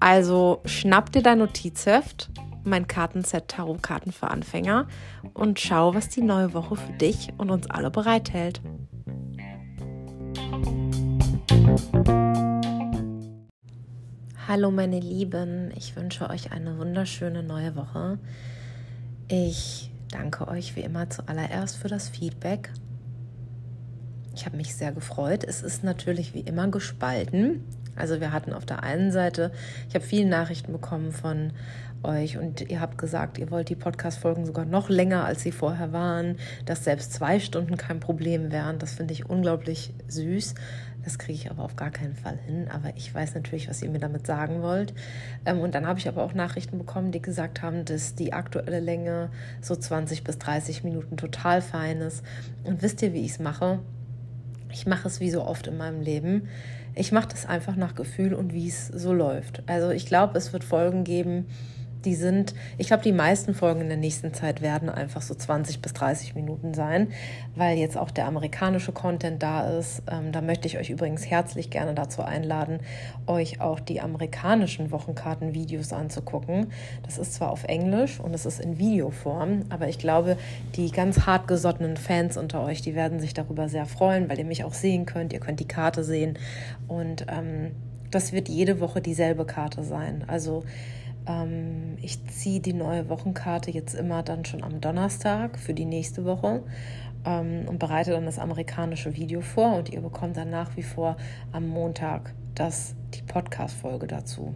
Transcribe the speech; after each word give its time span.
Also 0.00 0.62
schnapp 0.64 1.12
dir 1.12 1.22
dein 1.22 1.38
Notizheft, 1.38 2.30
mein 2.64 2.88
Kartenset 2.88 3.48
Tarotkarten 3.48 4.12
für 4.12 4.28
Anfänger 4.28 4.88
und 5.34 5.60
schau, 5.60 5.94
was 5.94 6.08
die 6.08 6.22
neue 6.22 6.54
Woche 6.54 6.76
für 6.76 6.92
dich 6.94 7.28
und 7.36 7.50
uns 7.50 7.68
alle 7.68 7.90
bereithält. 7.90 8.62
Hallo 14.48 14.70
meine 14.70 15.00
Lieben, 15.00 15.70
ich 15.76 15.94
wünsche 15.94 16.30
euch 16.30 16.50
eine 16.50 16.78
wunderschöne 16.78 17.42
neue 17.42 17.76
Woche. 17.76 18.18
Ich 19.28 19.92
danke 20.10 20.48
euch 20.48 20.76
wie 20.76 20.80
immer 20.80 21.10
zuallererst 21.10 21.76
für 21.76 21.88
das 21.88 22.08
Feedback. 22.08 22.72
Ich 24.34 24.46
habe 24.46 24.56
mich 24.56 24.74
sehr 24.74 24.92
gefreut. 24.92 25.44
Es 25.44 25.62
ist 25.62 25.84
natürlich 25.84 26.32
wie 26.32 26.40
immer 26.40 26.68
gespalten. 26.68 27.64
Also 28.00 28.20
wir 28.20 28.32
hatten 28.32 28.52
auf 28.52 28.66
der 28.66 28.82
einen 28.82 29.12
Seite, 29.12 29.52
ich 29.88 29.94
habe 29.94 30.04
viele 30.04 30.28
Nachrichten 30.28 30.72
bekommen 30.72 31.12
von 31.12 31.52
euch 32.02 32.38
und 32.38 32.70
ihr 32.70 32.80
habt 32.80 32.98
gesagt, 32.98 33.38
ihr 33.38 33.50
wollt 33.50 33.68
die 33.68 33.76
Podcast-Folgen 33.76 34.46
sogar 34.46 34.64
noch 34.64 34.88
länger, 34.88 35.24
als 35.24 35.42
sie 35.42 35.52
vorher 35.52 35.92
waren, 35.92 36.36
dass 36.64 36.84
selbst 36.84 37.12
zwei 37.12 37.40
Stunden 37.40 37.76
kein 37.76 38.00
Problem 38.00 38.50
wären. 38.50 38.78
Das 38.78 38.94
finde 38.94 39.12
ich 39.12 39.28
unglaublich 39.28 39.92
süß. 40.08 40.54
Das 41.04 41.18
kriege 41.18 41.32
ich 41.32 41.50
aber 41.50 41.64
auf 41.64 41.76
gar 41.76 41.90
keinen 41.90 42.14
Fall 42.14 42.38
hin. 42.46 42.68
Aber 42.72 42.96
ich 42.96 43.14
weiß 43.14 43.34
natürlich, 43.34 43.68
was 43.68 43.82
ihr 43.82 43.90
mir 43.90 44.00
damit 44.00 44.26
sagen 44.26 44.62
wollt. 44.62 44.92
Ähm, 45.46 45.60
und 45.60 45.74
dann 45.74 45.86
habe 45.86 45.98
ich 45.98 46.08
aber 46.08 46.22
auch 46.22 46.34
Nachrichten 46.34 46.78
bekommen, 46.78 47.12
die 47.12 47.22
gesagt 47.22 47.62
haben, 47.62 47.84
dass 47.84 48.14
die 48.14 48.32
aktuelle 48.32 48.80
Länge 48.80 49.30
so 49.60 49.74
20 49.74 50.24
bis 50.24 50.38
30 50.38 50.84
Minuten 50.84 51.16
total 51.16 51.62
fein 51.62 52.00
ist. 52.00 52.24
Und 52.64 52.82
wisst 52.82 53.02
ihr, 53.02 53.12
wie 53.12 53.24
ich 53.24 53.32
es 53.32 53.38
mache? 53.38 53.78
Ich 54.72 54.86
mache 54.86 55.08
es 55.08 55.20
wie 55.20 55.30
so 55.30 55.44
oft 55.44 55.66
in 55.66 55.76
meinem 55.76 56.00
Leben. 56.00 56.48
Ich 57.00 57.12
mache 57.12 57.28
das 57.28 57.46
einfach 57.46 57.76
nach 57.76 57.94
Gefühl 57.94 58.34
und 58.34 58.52
wie 58.52 58.68
es 58.68 58.88
so 58.88 59.14
läuft. 59.14 59.62
Also 59.66 59.88
ich 59.88 60.04
glaube, 60.04 60.36
es 60.36 60.52
wird 60.52 60.64
Folgen 60.64 61.02
geben, 61.02 61.46
die 62.04 62.14
sind, 62.14 62.54
ich 62.78 62.86
glaube, 62.86 63.02
die 63.02 63.12
meisten 63.12 63.54
Folgen 63.54 63.80
in 63.82 63.88
der 63.88 63.96
nächsten 63.96 64.32
Zeit 64.34 64.60
werden 64.62 64.88
einfach 64.88 65.22
so 65.22 65.34
20 65.34 65.82
bis 65.82 65.92
30 65.92 66.34
Minuten 66.34 66.74
sein, 66.74 67.08
weil 67.54 67.78
jetzt 67.78 67.96
auch 67.96 68.10
der 68.10 68.26
amerikanische 68.26 68.92
Content 68.92 69.42
da 69.42 69.68
ist. 69.78 70.02
Ähm, 70.10 70.32
da 70.32 70.40
möchte 70.40 70.66
ich 70.66 70.78
euch 70.78 70.90
übrigens 70.90 71.26
herzlich 71.26 71.70
gerne 71.70 71.94
dazu 71.94 72.22
einladen, 72.22 72.80
euch 73.26 73.60
auch 73.60 73.80
die 73.80 74.00
amerikanischen 74.00 74.90
Wochenkarten-Videos 74.90 75.92
anzugucken. 75.92 76.68
Das 77.02 77.18
ist 77.18 77.34
zwar 77.34 77.50
auf 77.50 77.64
Englisch 77.64 78.20
und 78.20 78.34
es 78.34 78.46
ist 78.46 78.60
in 78.60 78.78
Videoform, 78.78 79.64
aber 79.68 79.88
ich 79.88 79.98
glaube, 79.98 80.36
die 80.76 80.90
ganz 80.90 81.26
hartgesottenen 81.26 81.96
Fans 81.96 82.36
unter 82.36 82.62
euch, 82.64 82.82
die 82.82 82.94
werden 82.94 83.20
sich 83.20 83.34
darüber 83.34 83.68
sehr 83.68 83.86
freuen, 83.86 84.28
weil 84.28 84.38
ihr 84.38 84.44
mich 84.44 84.64
auch 84.64 84.74
sehen 84.74 85.06
könnt. 85.06 85.32
Ihr 85.32 85.40
könnt 85.40 85.60
die 85.60 85.68
Karte 85.68 86.04
sehen 86.04 86.38
und 86.88 87.26
ähm, 87.28 87.72
das 88.10 88.32
wird 88.32 88.48
jede 88.48 88.80
Woche 88.80 89.00
dieselbe 89.00 89.44
Karte 89.44 89.84
sein. 89.84 90.24
Also 90.26 90.64
ähm, 91.30 91.96
ich 92.02 92.24
ziehe 92.26 92.60
die 92.60 92.72
neue 92.72 93.08
Wochenkarte 93.08 93.70
jetzt 93.70 93.94
immer 93.94 94.22
dann 94.22 94.44
schon 94.44 94.62
am 94.62 94.80
Donnerstag 94.80 95.58
für 95.58 95.74
die 95.74 95.84
nächste 95.84 96.24
Woche 96.24 96.62
ähm, 97.24 97.68
und 97.68 97.78
bereite 97.78 98.12
dann 98.12 98.26
das 98.26 98.38
amerikanische 98.38 99.16
Video 99.16 99.40
vor 99.40 99.76
und 99.76 99.90
ihr 99.90 100.00
bekommt 100.00 100.36
dann 100.36 100.50
nach 100.50 100.76
wie 100.76 100.82
vor 100.82 101.16
am 101.52 101.68
Montag 101.68 102.34
das, 102.54 102.94
die 103.14 103.22
Podcast-Folge 103.22 104.06
dazu. 104.06 104.54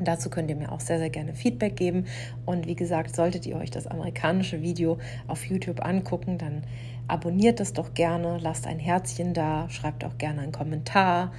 Dazu 0.00 0.28
könnt 0.28 0.50
ihr 0.50 0.56
mir 0.56 0.72
auch 0.72 0.80
sehr, 0.80 0.98
sehr 0.98 1.10
gerne 1.10 1.34
Feedback 1.34 1.76
geben. 1.76 2.06
Und 2.44 2.66
wie 2.66 2.74
gesagt, 2.74 3.14
solltet 3.14 3.46
ihr 3.46 3.54
euch 3.54 3.70
das 3.70 3.86
amerikanische 3.86 4.60
Video 4.60 4.98
auf 5.28 5.44
YouTube 5.44 5.84
angucken, 5.84 6.36
dann 6.36 6.62
abonniert 7.06 7.60
es 7.60 7.74
doch 7.74 7.94
gerne, 7.94 8.38
lasst 8.40 8.66
ein 8.66 8.80
Herzchen 8.80 9.34
da, 9.34 9.68
schreibt 9.70 10.04
auch 10.04 10.18
gerne 10.18 10.40
einen 10.40 10.50
Kommentar. 10.50 11.32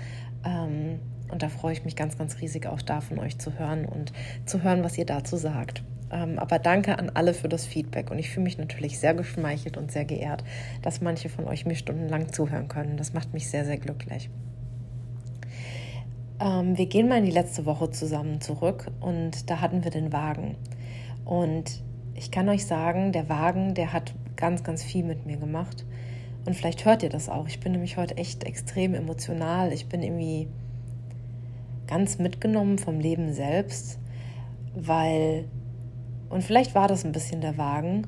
Ähm, 0.46 1.00
und 1.30 1.42
da 1.42 1.50
freue 1.50 1.74
ich 1.74 1.86
mich 1.86 1.96
ganz, 1.96 2.18
ganz 2.18 2.40
riesig 2.42 2.68
auch 2.68 2.82
da 2.82 3.02
von 3.02 3.20
euch 3.20 3.38
zu 3.38 3.58
hören 3.58 3.86
und 3.86 4.14
zu 4.46 4.64
hören, 4.64 4.84
was 4.84 4.98
ihr 4.98 5.06
dazu 5.06 5.38
sagt. 5.38 5.84
Ähm, 6.12 6.38
aber 6.38 6.60
danke 6.60 6.98
an 7.00 7.12
alle 7.14 7.34
für 7.34 7.50
das 7.50 7.66
Feedback 7.66 8.12
und 8.12 8.20
ich 8.20 8.30
fühle 8.30 8.44
mich 8.44 8.58
natürlich 8.58 9.00
sehr 9.00 9.14
geschmeichelt 9.14 9.78
und 9.78 9.92
sehr 9.92 10.06
geehrt, 10.06 10.44
dass 10.82 11.02
manche 11.02 11.30
von 11.30 11.46
euch 11.46 11.66
mir 11.66 11.76
stundenlang 11.76 12.32
zuhören 12.32 12.68
können. 12.68 12.98
Das 12.98 13.14
macht 13.14 13.34
mich 13.34 13.50
sehr, 13.50 13.66
sehr 13.66 13.78
glücklich. 13.78 14.30
Ähm, 16.40 16.78
wir 16.78 16.86
gehen 16.86 17.08
mal 17.08 17.20
in 17.20 17.26
die 17.26 17.32
letzte 17.32 17.66
Woche 17.66 17.90
zusammen 17.92 18.42
zurück 18.42 18.92
und 19.00 19.50
da 19.50 19.62
hatten 19.62 19.84
wir 19.84 19.92
den 19.92 20.14
Wagen. 20.14 20.56
Und 21.24 21.82
ich 22.14 22.32
kann 22.32 22.48
euch 22.50 22.66
sagen, 22.66 23.12
der 23.12 23.30
Wagen, 23.30 23.74
der 23.74 23.92
hat 23.92 24.14
ganz, 24.36 24.64
ganz 24.64 24.84
viel 24.84 25.04
mit 25.04 25.26
mir 25.26 25.38
gemacht. 25.38 25.86
Und 26.46 26.56
vielleicht 26.56 26.86
hört 26.86 27.02
ihr 27.02 27.10
das 27.10 27.30
auch. 27.30 27.48
Ich 27.48 27.60
bin 27.60 27.72
nämlich 27.72 27.98
heute 27.98 28.18
echt 28.18 28.44
extrem 28.44 28.94
emotional. 28.94 29.74
Ich 29.74 29.88
bin 29.90 30.04
irgendwie 30.04 30.48
ganz 31.88 32.20
mitgenommen 32.20 32.78
vom 32.78 33.00
Leben 33.00 33.34
selbst, 33.34 34.00
weil, 34.74 35.46
und 36.30 36.44
vielleicht 36.44 36.76
war 36.76 36.88
das 36.88 37.06
ein 37.06 37.12
bisschen 37.12 37.42
der 37.42 37.58
Wagen, 37.58 38.08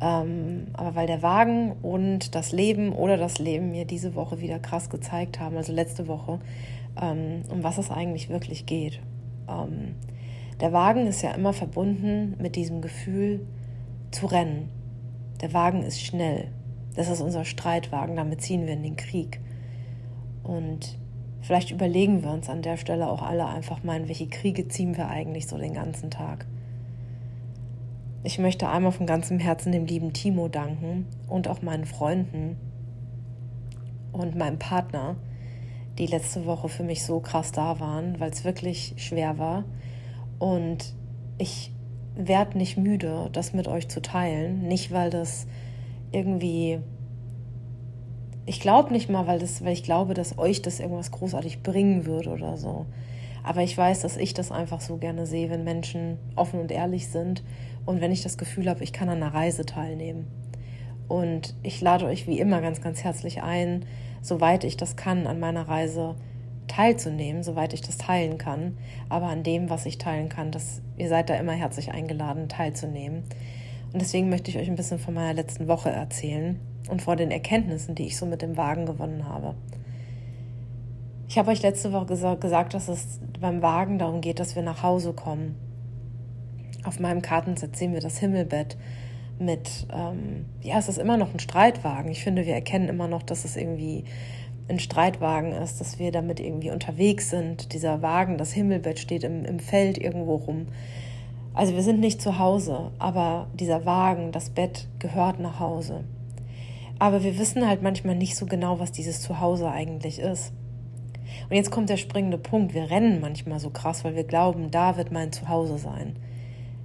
ähm, 0.00 0.66
aber 0.72 0.94
weil 0.94 1.06
der 1.06 1.22
Wagen 1.22 1.72
und 1.82 2.34
das 2.34 2.52
Leben 2.52 2.92
oder 2.92 3.16
das 3.16 3.38
Leben 3.38 3.70
mir 3.70 3.84
diese 3.84 4.14
Woche 4.14 4.40
wieder 4.40 4.58
krass 4.58 4.90
gezeigt 4.90 5.38
haben, 5.38 5.56
also 5.56 5.72
letzte 5.72 6.08
Woche, 6.08 6.40
ähm, 7.00 7.42
um 7.50 7.62
was 7.62 7.78
es 7.78 7.90
eigentlich 7.90 8.28
wirklich 8.28 8.66
geht. 8.66 9.00
Ähm, 9.48 9.94
der 10.60 10.72
Wagen 10.72 11.06
ist 11.06 11.22
ja 11.22 11.32
immer 11.32 11.52
verbunden 11.52 12.36
mit 12.40 12.56
diesem 12.56 12.82
Gefühl 12.82 13.46
zu 14.10 14.26
rennen. 14.26 14.68
Der 15.40 15.52
Wagen 15.52 15.82
ist 15.82 16.00
schnell. 16.00 16.48
Das 16.94 17.08
ist 17.08 17.20
unser 17.20 17.44
Streitwagen, 17.44 18.16
damit 18.16 18.42
ziehen 18.42 18.66
wir 18.66 18.74
in 18.74 18.82
den 18.82 18.96
Krieg. 18.96 19.40
Und 20.42 20.98
Vielleicht 21.42 21.72
überlegen 21.72 22.22
wir 22.22 22.30
uns 22.30 22.48
an 22.48 22.62
der 22.62 22.76
Stelle 22.76 23.10
auch 23.10 23.20
alle 23.20 23.46
einfach 23.46 23.82
mal, 23.82 24.00
in 24.00 24.08
welche 24.08 24.28
Kriege 24.28 24.68
ziehen 24.68 24.96
wir 24.96 25.08
eigentlich 25.08 25.48
so 25.48 25.58
den 25.58 25.74
ganzen 25.74 26.10
Tag. 26.10 26.46
Ich 28.22 28.38
möchte 28.38 28.68
einmal 28.68 28.92
von 28.92 29.06
ganzem 29.06 29.40
Herzen 29.40 29.72
dem 29.72 29.84
lieben 29.84 30.12
Timo 30.12 30.46
danken 30.46 31.06
und 31.28 31.48
auch 31.48 31.60
meinen 31.60 31.84
Freunden 31.84 32.56
und 34.12 34.36
meinem 34.36 34.60
Partner, 34.60 35.16
die 35.98 36.06
letzte 36.06 36.46
Woche 36.46 36.68
für 36.68 36.84
mich 36.84 37.04
so 37.04 37.18
krass 37.18 37.50
da 37.50 37.80
waren, 37.80 38.20
weil 38.20 38.30
es 38.30 38.44
wirklich 38.44 38.94
schwer 38.96 39.38
war. 39.38 39.64
Und 40.38 40.94
ich 41.38 41.72
werde 42.14 42.56
nicht 42.58 42.76
müde, 42.76 43.28
das 43.32 43.52
mit 43.52 43.66
euch 43.66 43.88
zu 43.88 44.00
teilen. 44.00 44.68
Nicht, 44.68 44.92
weil 44.92 45.10
das 45.10 45.46
irgendwie 46.12 46.78
ich 48.44 48.60
glaube 48.60 48.92
nicht 48.92 49.08
mal, 49.08 49.26
weil, 49.26 49.38
das, 49.38 49.64
weil 49.64 49.72
ich 49.72 49.84
glaube, 49.84 50.14
dass 50.14 50.38
euch 50.38 50.62
das 50.62 50.80
irgendwas 50.80 51.10
großartig 51.10 51.62
bringen 51.62 52.06
würde 52.06 52.30
oder 52.30 52.56
so. 52.56 52.86
Aber 53.44 53.62
ich 53.62 53.76
weiß, 53.76 54.00
dass 54.00 54.16
ich 54.16 54.34
das 54.34 54.52
einfach 54.52 54.80
so 54.80 54.96
gerne 54.96 55.26
sehe, 55.26 55.50
wenn 55.50 55.64
Menschen 55.64 56.18
offen 56.36 56.60
und 56.60 56.70
ehrlich 56.70 57.08
sind 57.08 57.42
und 57.86 58.00
wenn 58.00 58.12
ich 58.12 58.22
das 58.22 58.38
Gefühl 58.38 58.68
habe, 58.68 58.84
ich 58.84 58.92
kann 58.92 59.08
an 59.08 59.22
einer 59.22 59.34
Reise 59.34 59.64
teilnehmen. 59.64 60.26
Und 61.08 61.54
ich 61.62 61.80
lade 61.80 62.06
euch 62.06 62.26
wie 62.26 62.38
immer 62.38 62.60
ganz, 62.60 62.80
ganz 62.80 63.02
herzlich 63.04 63.42
ein, 63.42 63.84
soweit 64.22 64.64
ich 64.64 64.76
das 64.76 64.96
kann, 64.96 65.26
an 65.26 65.40
meiner 65.40 65.68
Reise 65.68 66.14
teilzunehmen, 66.68 67.42
soweit 67.42 67.74
ich 67.74 67.80
das 67.80 67.98
teilen 67.98 68.38
kann. 68.38 68.76
Aber 69.08 69.26
an 69.26 69.42
dem, 69.42 69.70
was 69.70 69.86
ich 69.86 69.98
teilen 69.98 70.28
kann, 70.28 70.52
das, 70.52 70.80
ihr 70.96 71.08
seid 71.08 71.28
da 71.28 71.34
immer 71.34 71.52
herzlich 71.52 71.92
eingeladen, 71.92 72.48
teilzunehmen. 72.48 73.24
Und 73.92 74.00
deswegen 74.00 74.30
möchte 74.30 74.50
ich 74.50 74.58
euch 74.58 74.68
ein 74.68 74.76
bisschen 74.76 74.98
von 74.98 75.14
meiner 75.14 75.34
letzten 75.34 75.68
Woche 75.68 75.90
erzählen 75.90 76.58
und 76.88 77.02
vor 77.02 77.16
den 77.16 77.30
Erkenntnissen, 77.30 77.94
die 77.94 78.06
ich 78.06 78.16
so 78.16 78.26
mit 78.26 78.42
dem 78.42 78.56
Wagen 78.56 78.86
gewonnen 78.86 79.28
habe. 79.28 79.54
Ich 81.28 81.38
habe 81.38 81.50
euch 81.50 81.62
letzte 81.62 81.92
Woche 81.92 82.36
gesagt, 82.36 82.74
dass 82.74 82.88
es 82.88 83.20
beim 83.40 83.62
Wagen 83.62 83.98
darum 83.98 84.20
geht, 84.20 84.38
dass 84.38 84.54
wir 84.54 84.62
nach 84.62 84.82
Hause 84.82 85.12
kommen. 85.12 85.56
Auf 86.84 87.00
meinem 87.00 87.22
Kartenset 87.22 87.76
sehen 87.76 87.94
wir 87.94 88.00
das 88.00 88.18
Himmelbett 88.18 88.76
mit, 89.38 89.86
ähm, 89.92 90.46
ja, 90.60 90.78
es 90.78 90.88
ist 90.88 90.98
immer 90.98 91.16
noch 91.16 91.32
ein 91.32 91.40
Streitwagen. 91.40 92.10
Ich 92.10 92.22
finde, 92.22 92.44
wir 92.44 92.54
erkennen 92.54 92.88
immer 92.88 93.08
noch, 93.08 93.22
dass 93.22 93.44
es 93.44 93.56
irgendwie 93.56 94.04
ein 94.68 94.78
Streitwagen 94.78 95.52
ist, 95.52 95.80
dass 95.80 95.98
wir 95.98 96.12
damit 96.12 96.40
irgendwie 96.40 96.70
unterwegs 96.70 97.30
sind. 97.30 97.72
Dieser 97.72 98.02
Wagen, 98.02 98.38
das 98.38 98.52
Himmelbett 98.52 98.98
steht 98.98 99.24
im, 99.24 99.44
im 99.44 99.58
Feld 99.58 99.98
irgendwo 99.98 100.36
rum. 100.36 100.66
Also 101.54 101.74
wir 101.74 101.82
sind 101.82 102.00
nicht 102.00 102.22
zu 102.22 102.38
Hause, 102.38 102.92
aber 102.98 103.48
dieser 103.54 103.84
Wagen, 103.84 104.32
das 104.32 104.50
Bett 104.50 104.88
gehört 104.98 105.38
nach 105.40 105.60
Hause. 105.60 106.04
Aber 107.02 107.24
wir 107.24 107.36
wissen 107.36 107.66
halt 107.66 107.82
manchmal 107.82 108.14
nicht 108.14 108.36
so 108.36 108.46
genau, 108.46 108.78
was 108.78 108.92
dieses 108.92 109.20
Zuhause 109.20 109.68
eigentlich 109.68 110.20
ist. 110.20 110.52
Und 111.50 111.56
jetzt 111.56 111.72
kommt 111.72 111.88
der 111.88 111.96
springende 111.96 112.38
Punkt. 112.38 112.74
Wir 112.74 112.92
rennen 112.92 113.20
manchmal 113.20 113.58
so 113.58 113.70
krass, 113.70 114.04
weil 114.04 114.14
wir 114.14 114.22
glauben, 114.22 114.70
da 114.70 114.96
wird 114.96 115.10
mein 115.10 115.32
Zuhause 115.32 115.78
sein. 115.78 116.14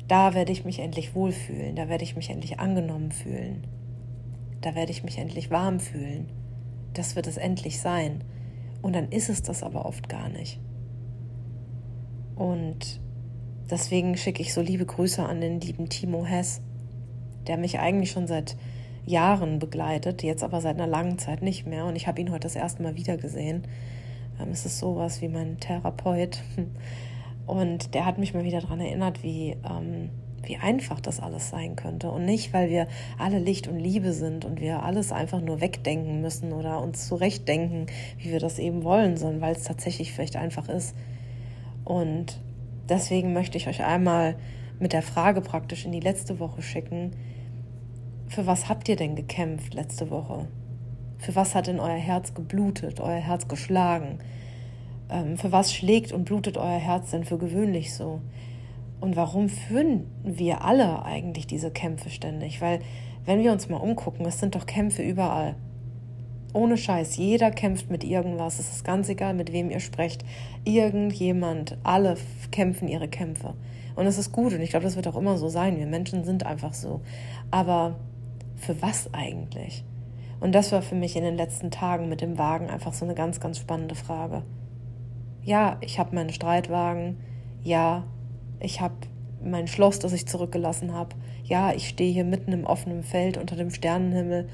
Da 0.07 0.33
werde 0.33 0.51
ich 0.51 0.65
mich 0.65 0.79
endlich 0.79 1.13
wohlfühlen. 1.13 1.75
Da 1.75 1.87
werde 1.87 2.03
ich 2.03 2.15
mich 2.15 2.31
endlich 2.31 2.59
angenommen 2.59 3.11
fühlen. 3.11 3.67
Da 4.61 4.73
werde 4.73 4.91
ich 4.91 5.03
mich 5.03 5.19
endlich 5.19 5.51
warm 5.51 5.79
fühlen. 5.79 6.31
Das 6.95 7.15
wird 7.15 7.27
es 7.27 7.37
endlich 7.37 7.79
sein. 7.79 8.23
Und 8.81 8.95
dann 8.95 9.11
ist 9.11 9.29
es 9.29 9.43
das 9.43 9.61
aber 9.61 9.85
oft 9.85 10.09
gar 10.09 10.29
nicht. 10.29 10.59
Und 12.35 12.99
deswegen 13.69 14.17
schicke 14.17 14.41
ich 14.41 14.51
so 14.51 14.61
liebe 14.61 14.87
Grüße 14.87 15.23
an 15.23 15.41
den 15.41 15.61
lieben 15.61 15.89
Timo 15.89 16.25
Hess, 16.25 16.63
der 17.45 17.57
mich 17.57 17.77
eigentlich 17.77 18.09
schon 18.09 18.25
seit 18.25 18.57
Jahren 19.07 19.57
begleitet, 19.59 20.21
jetzt 20.21 20.43
aber 20.43 20.61
seit 20.61 20.75
einer 20.75 20.87
langen 20.87 21.17
Zeit 21.17 21.41
nicht 21.41 21.65
mehr. 21.65 21.85
Und 21.85 21.95
ich 21.95 22.07
habe 22.07 22.21
ihn 22.21 22.31
heute 22.31 22.41
das 22.41 22.55
erste 22.55 22.83
Mal 22.83 22.95
wieder 22.95 23.17
gesehen. 23.17 23.63
Ähm, 24.39 24.49
es 24.51 24.65
ist 24.65 24.77
sowas 24.77 25.21
wie 25.21 25.29
mein 25.29 25.59
Therapeut. 25.59 26.43
Und 27.47 27.93
der 27.93 28.05
hat 28.05 28.17
mich 28.17 28.33
mal 28.33 28.43
wieder 28.43 28.59
daran 28.59 28.81
erinnert, 28.81 29.23
wie, 29.23 29.55
ähm, 29.63 30.09
wie 30.43 30.57
einfach 30.57 30.99
das 30.99 31.21
alles 31.21 31.49
sein 31.49 31.77
könnte. 31.77 32.11
Und 32.11 32.25
nicht, 32.25 32.53
weil 32.53 32.69
wir 32.69 32.87
alle 33.17 33.39
Licht 33.39 33.69
und 33.69 33.79
Liebe 33.79 34.11
sind 34.11 34.43
und 34.43 34.59
wir 34.59 34.83
alles 34.83 35.13
einfach 35.13 35.39
nur 35.39 35.61
wegdenken 35.61 36.19
müssen 36.19 36.51
oder 36.51 36.81
uns 36.81 37.07
zurechtdenken, 37.07 37.85
wie 38.17 38.31
wir 38.31 38.41
das 38.41 38.59
eben 38.59 38.83
wollen, 38.83 39.15
sondern 39.15 39.39
weil 39.39 39.55
es 39.55 39.63
tatsächlich 39.63 40.11
vielleicht 40.11 40.35
einfach 40.35 40.67
ist. 40.67 40.93
Und 41.85 42.41
deswegen 42.89 43.31
möchte 43.31 43.57
ich 43.57 43.69
euch 43.69 43.85
einmal 43.85 44.35
mit 44.77 44.91
der 44.91 45.01
Frage 45.01 45.39
praktisch 45.39 45.85
in 45.85 45.93
die 45.93 46.01
letzte 46.01 46.39
Woche 46.39 46.61
schicken, 46.61 47.13
für 48.29 48.45
was 48.45 48.69
habt 48.69 48.89
ihr 48.89 48.95
denn 48.95 49.15
gekämpft 49.15 49.73
letzte 49.73 50.09
Woche? 50.09 50.47
Für 51.19 51.35
was 51.35 51.55
hat 51.55 51.67
denn 51.67 51.79
euer 51.79 51.97
Herz 51.97 52.33
geblutet, 52.33 52.99
euer 52.99 53.19
Herz 53.19 53.47
geschlagen? 53.47 54.19
Ähm, 55.09 55.37
für 55.37 55.51
was 55.51 55.73
schlägt 55.73 56.11
und 56.11 56.25
blutet 56.25 56.57
euer 56.57 56.79
Herz 56.79 57.11
denn 57.11 57.23
für 57.23 57.37
gewöhnlich 57.37 57.93
so? 57.93 58.21
Und 58.99 59.15
warum 59.15 59.49
führen 59.49 60.05
wir 60.23 60.63
alle 60.63 61.03
eigentlich 61.03 61.47
diese 61.47 61.71
Kämpfe 61.71 62.09
ständig? 62.09 62.61
Weil, 62.61 62.79
wenn 63.25 63.43
wir 63.43 63.51
uns 63.51 63.69
mal 63.69 63.77
umgucken, 63.77 64.25
es 64.25 64.39
sind 64.39 64.55
doch 64.55 64.65
Kämpfe 64.65 65.03
überall. 65.03 65.55
Ohne 66.53 66.77
Scheiß, 66.77 67.17
jeder 67.17 67.51
kämpft 67.51 67.89
mit 67.91 68.03
irgendwas. 68.03 68.59
Es 68.59 68.71
ist 68.71 68.83
ganz 68.83 69.09
egal, 69.09 69.33
mit 69.33 69.51
wem 69.51 69.69
ihr 69.69 69.79
sprecht. 69.79 70.25
Irgendjemand, 70.63 71.77
alle 71.83 72.17
kämpfen 72.51 72.87
ihre 72.87 73.07
Kämpfe. 73.07 73.53
Und 73.95 74.05
es 74.05 74.17
ist 74.17 74.31
gut 74.31 74.53
und 74.53 74.61
ich 74.61 74.69
glaube, 74.69 74.85
das 74.85 74.95
wird 74.95 75.07
auch 75.07 75.15
immer 75.15 75.37
so 75.37 75.49
sein. 75.49 75.77
Wir 75.77 75.87
Menschen 75.87 76.23
sind 76.23 76.45
einfach 76.45 76.73
so. 76.73 77.01
Aber 77.51 77.95
für 78.57 78.81
was 78.81 79.13
eigentlich? 79.13 79.83
Und 80.39 80.53
das 80.53 80.71
war 80.71 80.81
für 80.81 80.95
mich 80.95 81.15
in 81.15 81.23
den 81.23 81.35
letzten 81.35 81.71
Tagen 81.71 82.09
mit 82.09 82.21
dem 82.21 82.37
Wagen 82.37 82.69
einfach 82.69 82.93
so 82.93 83.05
eine 83.05 83.15
ganz, 83.15 83.39
ganz 83.39 83.57
spannende 83.57 83.95
Frage. 83.95 84.43
Ja, 85.43 85.77
ich 85.81 85.97
habe 85.97 86.13
meinen 86.15 86.29
Streitwagen. 86.29 87.17
Ja, 87.63 88.03
ich 88.59 88.81
habe 88.81 88.95
mein 89.43 89.67
Schloss, 89.67 89.99
das 89.99 90.13
ich 90.13 90.27
zurückgelassen 90.27 90.93
habe. 90.93 91.15
Ja, 91.43 91.73
ich 91.73 91.87
stehe 91.87 92.11
hier 92.11 92.25
mitten 92.25 92.51
im 92.51 92.65
offenen 92.65 93.03
Feld 93.03 93.37
unter 93.37 93.55
dem 93.55 93.71
Sternenhimmel. 93.71 94.49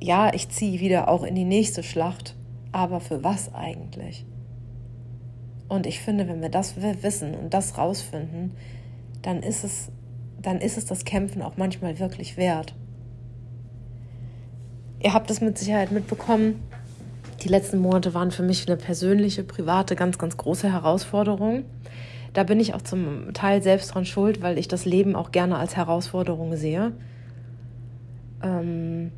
Ja, 0.00 0.32
ich 0.32 0.48
ziehe 0.48 0.80
wieder 0.80 1.08
auch 1.08 1.22
in 1.22 1.34
die 1.34 1.44
nächste 1.44 1.82
Schlacht. 1.82 2.34
Aber 2.72 3.00
für 3.00 3.22
was 3.24 3.52
eigentlich? 3.54 4.24
Und 5.68 5.86
ich 5.86 6.00
finde, 6.00 6.28
wenn 6.28 6.42
wir 6.42 6.48
das 6.48 6.74
wissen 6.76 7.34
und 7.34 7.54
das 7.54 7.78
rausfinden, 7.78 8.52
dann 9.22 9.42
ist 9.42 9.64
es, 9.64 9.90
dann 10.40 10.60
ist 10.60 10.78
es 10.78 10.86
das 10.86 11.04
Kämpfen 11.04 11.42
auch 11.42 11.56
manchmal 11.56 11.98
wirklich 11.98 12.36
wert. 12.36 12.74
Ihr 15.02 15.14
habt 15.14 15.30
es 15.30 15.40
mit 15.40 15.56
Sicherheit 15.56 15.92
mitbekommen. 15.92 16.62
Die 17.42 17.48
letzten 17.48 17.78
Monate 17.78 18.12
waren 18.12 18.30
für 18.30 18.42
mich 18.42 18.68
eine 18.68 18.76
persönliche, 18.76 19.42
private, 19.42 19.96
ganz, 19.96 20.18
ganz 20.18 20.36
große 20.36 20.70
Herausforderung. 20.70 21.64
Da 22.34 22.44
bin 22.44 22.60
ich 22.60 22.74
auch 22.74 22.82
zum 22.82 23.32
Teil 23.32 23.62
selbst 23.62 23.94
dran 23.94 24.04
schuld, 24.04 24.42
weil 24.42 24.58
ich 24.58 24.68
das 24.68 24.84
Leben 24.84 25.16
auch 25.16 25.32
gerne 25.32 25.56
als 25.56 25.74
Herausforderung 25.76 26.54
sehe. 26.56 26.92
Ähm 28.42 29.10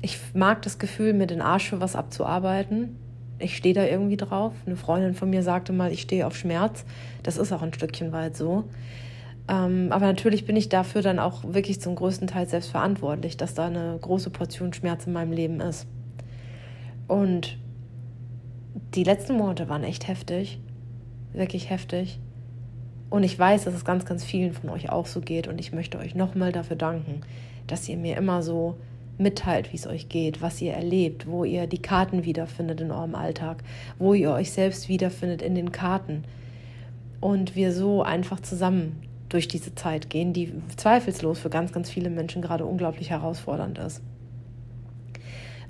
ich 0.00 0.18
mag 0.34 0.62
das 0.62 0.78
Gefühl, 0.78 1.12
mir 1.12 1.26
den 1.26 1.40
Arsch 1.40 1.68
für 1.70 1.80
was 1.80 1.96
abzuarbeiten. 1.96 2.96
Ich 3.38 3.56
stehe 3.56 3.74
da 3.74 3.84
irgendwie 3.84 4.16
drauf. 4.16 4.52
Eine 4.66 4.76
Freundin 4.76 5.14
von 5.14 5.30
mir 5.30 5.42
sagte 5.42 5.72
mal, 5.72 5.92
ich 5.92 6.02
stehe 6.02 6.26
auf 6.26 6.36
Schmerz. 6.36 6.84
Das 7.22 7.36
ist 7.36 7.52
auch 7.52 7.62
ein 7.62 7.72
Stückchen 7.72 8.12
weit 8.12 8.36
so. 8.36 8.64
Ähm, 9.46 9.88
aber 9.90 10.06
natürlich 10.06 10.46
bin 10.46 10.56
ich 10.56 10.68
dafür 10.68 11.02
dann 11.02 11.18
auch 11.18 11.44
wirklich 11.44 11.80
zum 11.80 11.96
größten 11.96 12.28
Teil 12.28 12.48
selbst 12.48 12.70
verantwortlich, 12.70 13.36
dass 13.36 13.54
da 13.54 13.66
eine 13.66 13.98
große 14.00 14.30
Portion 14.30 14.72
Schmerz 14.72 15.06
in 15.06 15.12
meinem 15.12 15.32
Leben 15.32 15.60
ist. 15.60 15.86
Und 17.08 17.58
die 18.94 19.04
letzten 19.04 19.36
Monate 19.36 19.68
waren 19.68 19.84
echt 19.84 20.08
heftig, 20.08 20.60
wirklich 21.32 21.68
heftig. 21.68 22.18
Und 23.10 23.22
ich 23.22 23.38
weiß, 23.38 23.64
dass 23.64 23.74
es 23.74 23.84
ganz, 23.84 24.06
ganz 24.06 24.24
vielen 24.24 24.54
von 24.54 24.70
euch 24.70 24.90
auch 24.90 25.06
so 25.06 25.20
geht. 25.20 25.46
Und 25.46 25.60
ich 25.60 25.72
möchte 25.72 25.98
euch 25.98 26.14
nochmal 26.14 26.50
dafür 26.50 26.76
danken, 26.76 27.20
dass 27.66 27.88
ihr 27.88 27.96
mir 27.96 28.16
immer 28.16 28.42
so 28.42 28.76
mitteilt, 29.18 29.72
wie 29.72 29.76
es 29.76 29.86
euch 29.86 30.08
geht, 30.08 30.42
was 30.42 30.60
ihr 30.60 30.72
erlebt, 30.72 31.26
wo 31.26 31.44
ihr 31.44 31.66
die 31.66 31.82
Karten 31.82 32.24
wiederfindet 32.24 32.80
in 32.80 32.90
eurem 32.90 33.14
Alltag, 33.14 33.62
wo 33.98 34.14
ihr 34.14 34.32
euch 34.32 34.50
selbst 34.50 34.88
wiederfindet 34.88 35.42
in 35.42 35.54
den 35.54 35.70
Karten. 35.70 36.24
Und 37.20 37.54
wir 37.54 37.72
so 37.72 38.02
einfach 38.02 38.40
zusammen 38.40 39.03
durch 39.28 39.48
diese 39.48 39.74
Zeit 39.74 40.10
gehen, 40.10 40.32
die 40.32 40.52
zweifellos 40.76 41.38
für 41.38 41.50
ganz, 41.50 41.72
ganz 41.72 41.90
viele 41.90 42.10
Menschen 42.10 42.42
gerade 42.42 42.66
unglaublich 42.66 43.10
herausfordernd 43.10 43.78
ist. 43.78 44.02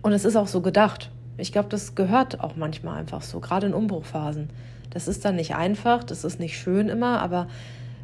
Und 0.02 0.12
es 0.12 0.24
ist 0.24 0.36
auch 0.36 0.48
so 0.48 0.60
gedacht. 0.60 1.10
Ich 1.36 1.50
glaube, 1.50 1.68
das 1.68 1.94
gehört 1.94 2.40
auch 2.40 2.56
manchmal 2.56 2.98
einfach 2.98 3.22
so, 3.22 3.40
gerade 3.40 3.66
in 3.66 3.74
Umbruchphasen. 3.74 4.50
Das 4.90 5.08
ist 5.08 5.24
dann 5.24 5.36
nicht 5.36 5.56
einfach, 5.56 6.04
das 6.04 6.24
ist 6.24 6.38
nicht 6.38 6.58
schön 6.58 6.88
immer, 6.88 7.20
aber 7.20 7.48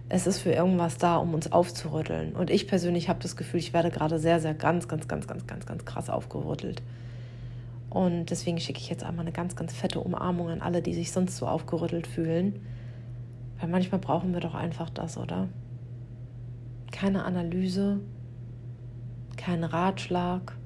es 0.08 0.26
ist 0.26 0.40
für 0.40 0.50
irgendwas 0.50 0.98
da, 0.98 1.16
um 1.16 1.34
uns 1.34 1.52
aufzurütteln. 1.52 2.32
Und 2.32 2.50
ich 2.50 2.66
persönlich 2.66 3.08
habe 3.08 3.20
das 3.22 3.36
Gefühl, 3.36 3.60
ich 3.60 3.72
werde 3.72 3.90
gerade 3.90 4.18
sehr, 4.18 4.40
sehr 4.40 4.54
ganz, 4.54 4.88
ganz, 4.88 5.06
ganz, 5.06 5.28
ganz, 5.28 5.46
ganz, 5.46 5.66
ganz 5.66 5.84
krass 5.84 6.10
aufgerüttelt. 6.10 6.82
Und 7.90 8.30
deswegen 8.30 8.58
schicke 8.58 8.80
ich 8.80 8.88
jetzt 8.88 9.04
einmal 9.04 9.24
eine 9.24 9.32
ganz, 9.32 9.54
ganz 9.54 9.72
fette 9.72 10.00
Umarmung 10.00 10.48
an 10.48 10.62
alle, 10.62 10.82
die 10.82 10.94
sich 10.94 11.12
sonst 11.12 11.36
so 11.36 11.46
aufgerüttelt 11.46 12.06
fühlen. 12.06 12.60
Weil 13.60 13.68
manchmal 13.68 14.00
brauchen 14.00 14.32
wir 14.32 14.40
doch 14.40 14.54
einfach 14.54 14.90
das, 14.90 15.18
oder? 15.18 15.48
Keine 16.90 17.24
Analyse, 17.24 18.00
kein 19.36 19.64
Ratschlag, 19.64 20.56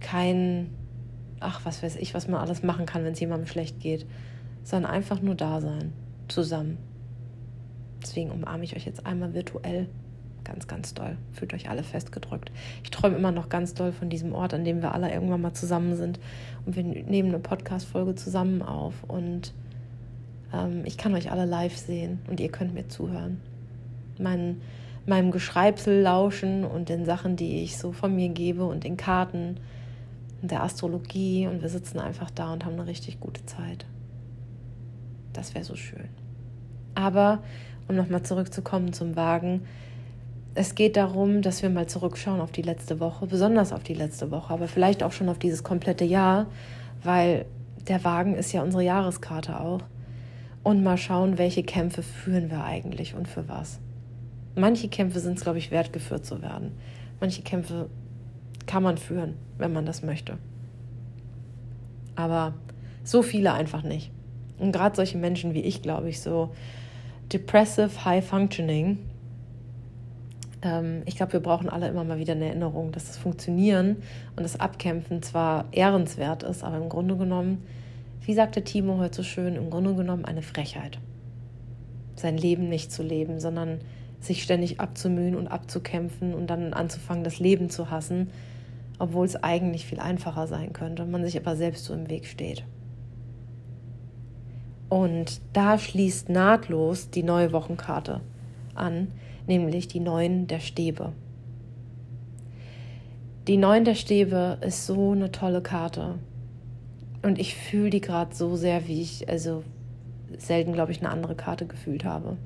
kein, 0.00 0.70
ach, 1.40 1.60
was 1.64 1.82
weiß 1.82 1.96
ich, 1.96 2.14
was 2.14 2.28
man 2.28 2.40
alles 2.40 2.62
machen 2.62 2.86
kann, 2.86 3.04
wenn 3.04 3.12
es 3.12 3.20
jemandem 3.20 3.46
schlecht 3.46 3.80
geht, 3.80 4.06
sondern 4.64 4.90
einfach 4.90 5.20
nur 5.20 5.34
da 5.34 5.60
sein, 5.60 5.92
zusammen. 6.28 6.78
Deswegen 8.02 8.30
umarme 8.30 8.64
ich 8.64 8.76
euch 8.76 8.86
jetzt 8.86 9.06
einmal 9.06 9.34
virtuell 9.34 9.88
ganz, 10.44 10.66
ganz 10.66 10.94
doll. 10.94 11.18
Fühlt 11.32 11.52
euch 11.52 11.68
alle 11.68 11.82
festgedrückt. 11.82 12.50
Ich 12.82 12.90
träume 12.90 13.16
immer 13.16 13.32
noch 13.32 13.48
ganz 13.48 13.74
doll 13.74 13.92
von 13.92 14.08
diesem 14.08 14.32
Ort, 14.32 14.54
an 14.54 14.64
dem 14.64 14.82
wir 14.82 14.94
alle 14.94 15.12
irgendwann 15.12 15.42
mal 15.42 15.52
zusammen 15.52 15.94
sind. 15.94 16.18
Und 16.64 16.76
wir 16.76 16.84
nehmen 16.84 17.28
eine 17.28 17.38
Podcast-Folge 17.38 18.14
zusammen 18.14 18.62
auf. 18.62 19.04
Und 19.04 19.52
ich 20.84 20.96
kann 20.96 21.14
euch 21.14 21.30
alle 21.30 21.44
live 21.44 21.76
sehen 21.76 22.20
und 22.28 22.40
ihr 22.40 22.50
könnt 22.50 22.72
mir 22.72 22.88
zuhören. 22.88 23.40
Mein, 24.18 24.62
meinem 25.06 25.30
Geschreibsel 25.30 26.00
lauschen 26.00 26.64
und 26.64 26.88
den 26.88 27.04
Sachen, 27.04 27.36
die 27.36 27.62
ich 27.62 27.76
so 27.76 27.92
von 27.92 28.14
mir 28.16 28.30
gebe 28.30 28.64
und 28.64 28.84
den 28.84 28.96
Karten 28.96 29.58
und 30.40 30.50
der 30.50 30.62
Astrologie. 30.62 31.46
Und 31.46 31.60
wir 31.60 31.68
sitzen 31.68 31.98
einfach 31.98 32.30
da 32.30 32.52
und 32.52 32.64
haben 32.64 32.74
eine 32.74 32.86
richtig 32.86 33.20
gute 33.20 33.44
Zeit. 33.44 33.84
Das 35.34 35.54
wäre 35.54 35.64
so 35.64 35.76
schön. 35.76 36.08
Aber 36.94 37.42
um 37.86 37.94
nochmal 37.94 38.22
zurückzukommen 38.22 38.92
zum 38.92 39.16
Wagen, 39.16 39.62
es 40.54 40.74
geht 40.74 40.96
darum, 40.96 41.42
dass 41.42 41.62
wir 41.62 41.70
mal 41.70 41.86
zurückschauen 41.86 42.40
auf 42.40 42.50
die 42.50 42.62
letzte 42.62 43.00
Woche, 43.00 43.26
besonders 43.26 43.72
auf 43.72 43.82
die 43.82 43.94
letzte 43.94 44.30
Woche, 44.30 44.52
aber 44.52 44.66
vielleicht 44.66 45.02
auch 45.02 45.12
schon 45.12 45.28
auf 45.28 45.38
dieses 45.38 45.62
komplette 45.62 46.04
Jahr, 46.04 46.46
weil 47.04 47.44
der 47.86 48.02
Wagen 48.02 48.34
ist 48.34 48.52
ja 48.52 48.62
unsere 48.62 48.82
Jahreskarte 48.82 49.60
auch 49.60 49.82
und 50.68 50.82
mal 50.82 50.98
schauen, 50.98 51.38
welche 51.38 51.62
Kämpfe 51.62 52.02
führen 52.02 52.50
wir 52.50 52.62
eigentlich 52.62 53.14
und 53.14 53.26
für 53.26 53.48
was. 53.48 53.78
Manche 54.54 54.88
Kämpfe 54.88 55.18
sind 55.18 55.38
es, 55.38 55.42
glaube 55.42 55.56
ich, 55.56 55.70
wert, 55.70 55.94
geführt 55.94 56.26
zu 56.26 56.42
werden. 56.42 56.72
Manche 57.20 57.40
Kämpfe 57.40 57.88
kann 58.66 58.82
man 58.82 58.98
führen, 58.98 59.36
wenn 59.56 59.72
man 59.72 59.86
das 59.86 60.02
möchte. 60.02 60.36
Aber 62.16 62.52
so 63.02 63.22
viele 63.22 63.54
einfach 63.54 63.82
nicht. 63.82 64.10
Und 64.58 64.72
gerade 64.72 64.94
solche 64.94 65.16
Menschen 65.16 65.54
wie 65.54 65.62
ich, 65.62 65.80
glaube 65.80 66.10
ich, 66.10 66.20
so 66.20 66.50
depressive 67.32 68.04
high 68.04 68.22
functioning, 68.22 68.98
ähm, 70.60 71.00
ich 71.06 71.16
glaube, 71.16 71.32
wir 71.32 71.40
brauchen 71.40 71.70
alle 71.70 71.88
immer 71.88 72.04
mal 72.04 72.18
wieder 72.18 72.34
eine 72.34 72.44
Erinnerung, 72.44 72.92
dass 72.92 73.06
das 73.06 73.16
Funktionieren 73.16 73.96
und 74.36 74.42
das 74.42 74.60
Abkämpfen 74.60 75.22
zwar 75.22 75.64
ehrenswert 75.72 76.42
ist, 76.42 76.62
aber 76.62 76.76
im 76.76 76.90
Grunde 76.90 77.16
genommen 77.16 77.64
wie 78.28 78.34
sagte 78.34 78.62
Timo 78.62 78.98
heute 78.98 79.16
so 79.16 79.22
schön, 79.22 79.56
im 79.56 79.70
Grunde 79.70 79.94
genommen 79.94 80.24
eine 80.24 80.42
Frechheit. 80.42 80.98
Sein 82.14 82.36
Leben 82.36 82.68
nicht 82.68 82.92
zu 82.92 83.02
leben, 83.02 83.40
sondern 83.40 83.80
sich 84.20 84.42
ständig 84.42 84.80
abzumühen 84.80 85.34
und 85.34 85.48
abzukämpfen 85.48 86.34
und 86.34 86.48
dann 86.48 86.74
anzufangen, 86.74 87.24
das 87.24 87.38
Leben 87.38 87.70
zu 87.70 87.90
hassen 87.90 88.28
obwohl 88.98 89.26
es 89.26 89.42
eigentlich 89.42 89.86
viel 89.86 90.00
einfacher 90.00 90.46
sein 90.46 90.72
könnte 90.72 91.04
man 91.04 91.24
sich 91.24 91.36
aber 91.36 91.56
selbst 91.56 91.84
so 91.84 91.94
im 91.94 92.10
Weg 92.10 92.26
steht. 92.26 92.64
Und 94.88 95.40
da 95.52 95.78
schließt 95.78 96.28
nahtlos 96.28 97.10
die 97.10 97.22
neue 97.22 97.52
Wochenkarte 97.52 98.20
an, 98.74 99.08
nämlich 99.46 99.86
die 99.86 100.00
neuen 100.00 100.46
der 100.46 100.60
Stäbe. 100.60 101.12
Die 103.46 103.58
neuen 103.58 103.84
der 103.84 103.94
Stäbe 103.94 104.58
ist 104.62 104.86
so 104.86 105.12
eine 105.12 105.30
tolle 105.30 105.62
Karte. 105.62 106.14
Und 107.22 107.38
ich 107.38 107.54
fühle 107.54 107.90
die 107.90 108.00
gerade 108.00 108.34
so 108.34 108.56
sehr, 108.56 108.86
wie 108.86 109.02
ich 109.02 109.28
also 109.28 109.64
selten, 110.36 110.72
glaube 110.72 110.92
ich, 110.92 111.00
eine 111.00 111.10
andere 111.10 111.34
Karte 111.34 111.66
gefühlt 111.66 112.04
habe. 112.04 112.36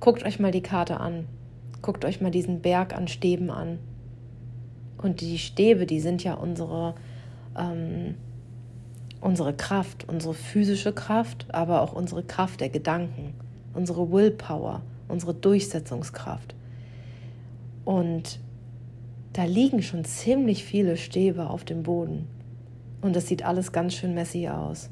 Guckt 0.00 0.24
euch 0.24 0.38
mal 0.38 0.52
die 0.52 0.62
Karte 0.62 1.00
an. 1.00 1.26
Guckt 1.80 2.04
euch 2.04 2.20
mal 2.20 2.30
diesen 2.30 2.60
Berg 2.60 2.94
an 2.94 3.08
Stäben 3.08 3.50
an. 3.50 3.78
Und 4.98 5.20
die 5.20 5.38
Stäbe, 5.38 5.86
die 5.86 6.00
sind 6.00 6.22
ja 6.22 6.34
unsere, 6.34 6.94
ähm, 7.58 8.14
unsere 9.20 9.52
Kraft, 9.52 10.08
unsere 10.08 10.34
physische 10.34 10.92
Kraft, 10.92 11.46
aber 11.52 11.82
auch 11.82 11.92
unsere 11.92 12.22
Kraft 12.22 12.60
der 12.60 12.68
Gedanken, 12.68 13.34
unsere 13.74 14.12
Willpower, 14.12 14.82
unsere 15.08 15.34
Durchsetzungskraft. 15.34 16.54
Und 17.84 18.38
da 19.32 19.44
liegen 19.44 19.82
schon 19.82 20.04
ziemlich 20.04 20.64
viele 20.64 20.96
Stäbe 20.96 21.50
auf 21.50 21.64
dem 21.64 21.82
Boden. 21.82 22.28
Und 23.02 23.14
das 23.16 23.26
sieht 23.26 23.44
alles 23.44 23.72
ganz 23.72 23.94
schön 23.94 24.14
messy 24.14 24.48
aus. 24.48 24.88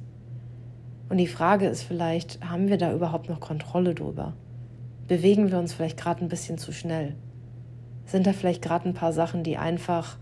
Und 1.09 1.17
die 1.17 1.29
Frage 1.29 1.67
ist 1.67 1.83
vielleicht, 1.83 2.45
haben 2.45 2.69
wir 2.69 2.77
da 2.77 2.93
überhaupt 2.93 3.29
noch 3.29 3.41
Kontrolle 3.41 3.95
drüber? 3.95 4.35
Bewegen 5.09 5.51
wir 5.51 5.59
uns 5.59 5.73
vielleicht 5.73 5.99
gerade 5.99 6.25
ein 6.25 6.29
bisschen 6.29 6.59
zu 6.59 6.73
schnell? 6.73 7.17
Sind 8.05 8.27
da 8.27 8.33
vielleicht 8.33 8.63
gerade 8.63 8.89
ein 8.89 8.95
paar 8.95 9.13
Sachen, 9.13 9.43
die 9.43 9.57
einfach 9.57 10.19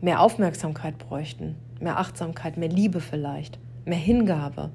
mehr 0.00 0.20
Aufmerksamkeit 0.20 0.98
bräuchten, 0.98 1.56
mehr 1.80 1.98
Achtsamkeit, 1.98 2.56
mehr 2.56 2.68
Liebe 2.68 3.00
vielleicht, 3.00 3.58
mehr 3.84 3.98
Hingabe? 3.98 4.70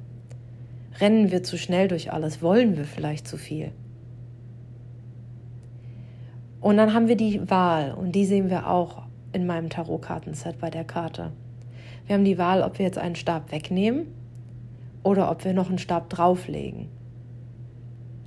Rennen 1.00 1.32
wir 1.32 1.44
zu 1.44 1.58
schnell 1.58 1.88
durch 1.88 2.12
alles? 2.12 2.42
Wollen 2.42 2.78
wir 2.78 2.86
vielleicht 2.86 3.28
zu 3.28 3.38
viel? 3.38 3.72
Und 6.62 6.78
dann 6.78 6.94
haben 6.94 7.08
wir 7.08 7.18
die 7.18 7.48
Wahl 7.50 7.94
und 7.94 8.14
die 8.14 8.26
sehen 8.26 8.50
wir 8.50 8.70
auch 8.70 9.05
in 9.36 9.46
meinem 9.46 9.70
Tarotkartenset 9.70 10.60
bei 10.60 10.70
der 10.70 10.86
Karte. 10.86 11.32
Wir 12.08 12.16
haben 12.16 12.24
die 12.24 12.38
Wahl, 12.38 12.62
ob 12.62 12.80
wir 12.80 12.86
jetzt 12.86 12.98
einen 12.98 13.16
Stab 13.16 13.52
wegnehmen 13.52 14.08
oder 15.04 15.30
ob 15.30 15.44
wir 15.44 15.54
noch 15.54 15.70
einen 15.70 15.78
Stab 15.78 16.10
drauflegen. 16.10 16.88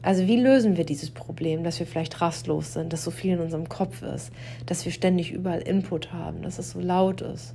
Also 0.02 0.26
wie 0.26 0.36
lösen 0.36 0.76
wir 0.76 0.84
dieses 0.84 1.10
Problem, 1.10 1.64
dass 1.64 1.78
wir 1.80 1.86
vielleicht 1.86 2.20
rastlos 2.20 2.74
sind, 2.74 2.92
dass 2.92 3.04
so 3.04 3.10
viel 3.10 3.34
in 3.34 3.40
unserem 3.40 3.68
Kopf 3.68 4.02
ist, 4.02 4.32
dass 4.66 4.84
wir 4.84 4.92
ständig 4.92 5.32
überall 5.32 5.60
Input 5.60 6.12
haben, 6.12 6.42
dass 6.42 6.58
es 6.58 6.70
so 6.70 6.80
laut 6.80 7.20
ist, 7.20 7.54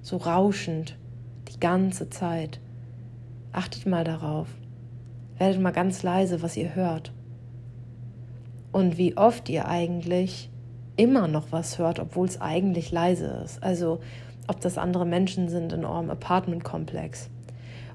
so 0.00 0.16
rauschend, 0.16 0.96
die 1.48 1.60
ganze 1.60 2.08
Zeit. 2.08 2.60
Achtet 3.52 3.84
mal 3.84 4.04
darauf. 4.04 4.48
Werdet 5.38 5.60
mal 5.60 5.72
ganz 5.72 6.02
leise, 6.02 6.40
was 6.40 6.56
ihr 6.56 6.74
hört 6.74 7.12
und 8.70 8.96
wie 8.96 9.16
oft 9.16 9.48
ihr 9.48 9.66
eigentlich 9.66 10.50
immer 10.96 11.28
noch 11.28 11.50
was 11.50 11.78
hört, 11.78 11.98
obwohl 11.98 12.26
es 12.26 12.40
eigentlich 12.40 12.90
leise 12.90 13.42
ist. 13.44 13.62
Also 13.62 14.00
ob 14.48 14.60
das 14.60 14.78
andere 14.78 15.06
Menschen 15.06 15.48
sind 15.48 15.72
in 15.72 15.84
eurem 15.84 16.10
Apartmentkomplex, 16.10 17.30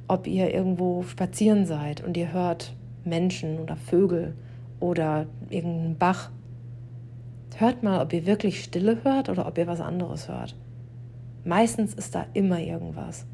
ob 0.07 0.27
ihr 0.27 0.53
irgendwo 0.53 1.03
spazieren 1.03 1.65
seid 1.65 2.03
und 2.03 2.17
ihr 2.17 2.31
hört 2.31 2.73
Menschen 3.03 3.59
oder 3.59 3.75
Vögel 3.75 4.33
oder 4.79 5.25
irgendeinen 5.49 5.97
Bach. 5.97 6.31
Hört 7.57 7.83
mal, 7.83 8.01
ob 8.01 8.13
ihr 8.13 8.25
wirklich 8.25 8.63
Stille 8.63 9.03
hört 9.03 9.29
oder 9.29 9.47
ob 9.47 9.57
ihr 9.57 9.67
was 9.67 9.81
anderes 9.81 10.29
hört. 10.29 10.55
Meistens 11.43 11.93
ist 11.93 12.13
da 12.13 12.25
immer 12.33 12.59
irgendwas. 12.59 13.25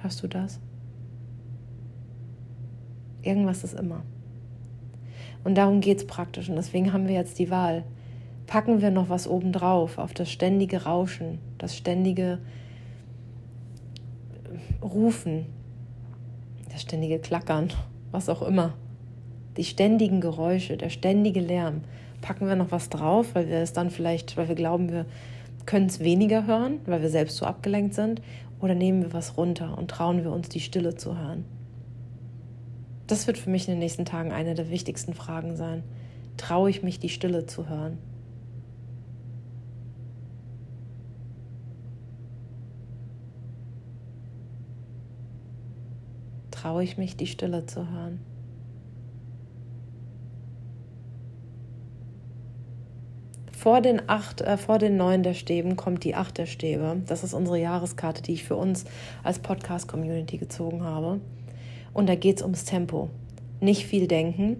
Hörst 0.00 0.22
du 0.22 0.28
das? 0.28 0.60
Irgendwas 3.22 3.64
ist 3.64 3.74
immer. 3.74 4.02
Und 5.44 5.56
darum 5.56 5.80
geht 5.80 5.98
es 5.98 6.06
praktisch. 6.06 6.48
Und 6.48 6.56
deswegen 6.56 6.92
haben 6.92 7.06
wir 7.06 7.14
jetzt 7.14 7.38
die 7.38 7.50
Wahl. 7.50 7.84
Packen 8.46 8.82
wir 8.82 8.90
noch 8.90 9.08
was 9.08 9.28
obendrauf 9.28 9.98
auf 9.98 10.12
das 10.12 10.30
ständige 10.30 10.84
Rauschen, 10.84 11.38
das 11.58 11.76
ständige 11.76 12.38
Rufen, 14.82 15.46
das 16.72 16.82
ständige 16.82 17.18
Klackern, 17.18 17.68
was 18.10 18.28
auch 18.28 18.42
immer. 18.42 18.74
Die 19.56 19.64
ständigen 19.64 20.20
Geräusche, 20.20 20.76
der 20.76 20.90
ständige 20.90 21.40
Lärm. 21.40 21.82
Packen 22.20 22.48
wir 22.48 22.56
noch 22.56 22.70
was 22.70 22.88
drauf, 22.88 23.34
weil 23.34 23.48
wir 23.48 23.58
es 23.58 23.72
dann 23.72 23.90
vielleicht, 23.90 24.36
weil 24.36 24.48
wir 24.48 24.54
glauben, 24.54 24.90
wir 24.90 25.06
können 25.66 25.86
es 25.86 26.00
weniger 26.00 26.46
hören, 26.46 26.80
weil 26.86 27.02
wir 27.02 27.10
selbst 27.10 27.36
so 27.36 27.46
abgelenkt 27.46 27.94
sind, 27.94 28.20
oder 28.60 28.74
nehmen 28.74 29.02
wir 29.02 29.12
was 29.12 29.36
runter 29.36 29.76
und 29.76 29.90
trauen 29.90 30.24
wir 30.24 30.32
uns, 30.32 30.48
die 30.48 30.60
Stille 30.60 30.96
zu 30.96 31.18
hören. 31.18 31.44
Das 33.06 33.26
wird 33.26 33.36
für 33.36 33.50
mich 33.50 33.68
in 33.68 33.74
den 33.74 33.80
nächsten 33.80 34.04
Tagen 34.04 34.32
eine 34.32 34.54
der 34.54 34.70
wichtigsten 34.70 35.14
Fragen 35.14 35.56
sein. 35.56 35.82
Traue 36.36 36.70
ich 36.70 36.82
mich, 36.82 36.98
die 36.98 37.10
Stille 37.10 37.46
zu 37.46 37.68
hören? 37.68 37.98
Traue 46.50 46.82
ich 46.82 46.96
mich, 46.96 47.16
die 47.16 47.26
Stille 47.26 47.66
zu 47.66 47.90
hören? 47.90 48.20
Vor 53.52 53.80
den, 53.80 54.08
acht, 54.08 54.40
äh, 54.40 54.56
vor 54.56 54.78
den 54.78 54.96
neun 54.96 55.22
der 55.22 55.34
Stäben 55.34 55.76
kommt 55.76 56.04
die 56.04 56.14
acht 56.14 56.36
der 56.38 56.46
Stäbe. 56.46 57.02
Das 57.06 57.22
ist 57.22 57.32
unsere 57.34 57.58
Jahreskarte, 57.58 58.22
die 58.22 58.32
ich 58.32 58.44
für 58.44 58.56
uns 58.56 58.84
als 59.22 59.38
Podcast-Community 59.38 60.38
gezogen 60.38 60.82
habe. 60.82 61.20
Und 61.94 62.08
da 62.08 62.16
geht 62.16 62.38
es 62.38 62.42
ums 62.42 62.64
Tempo. 62.64 63.08
Nicht 63.60 63.86
viel 63.86 64.08
denken, 64.08 64.56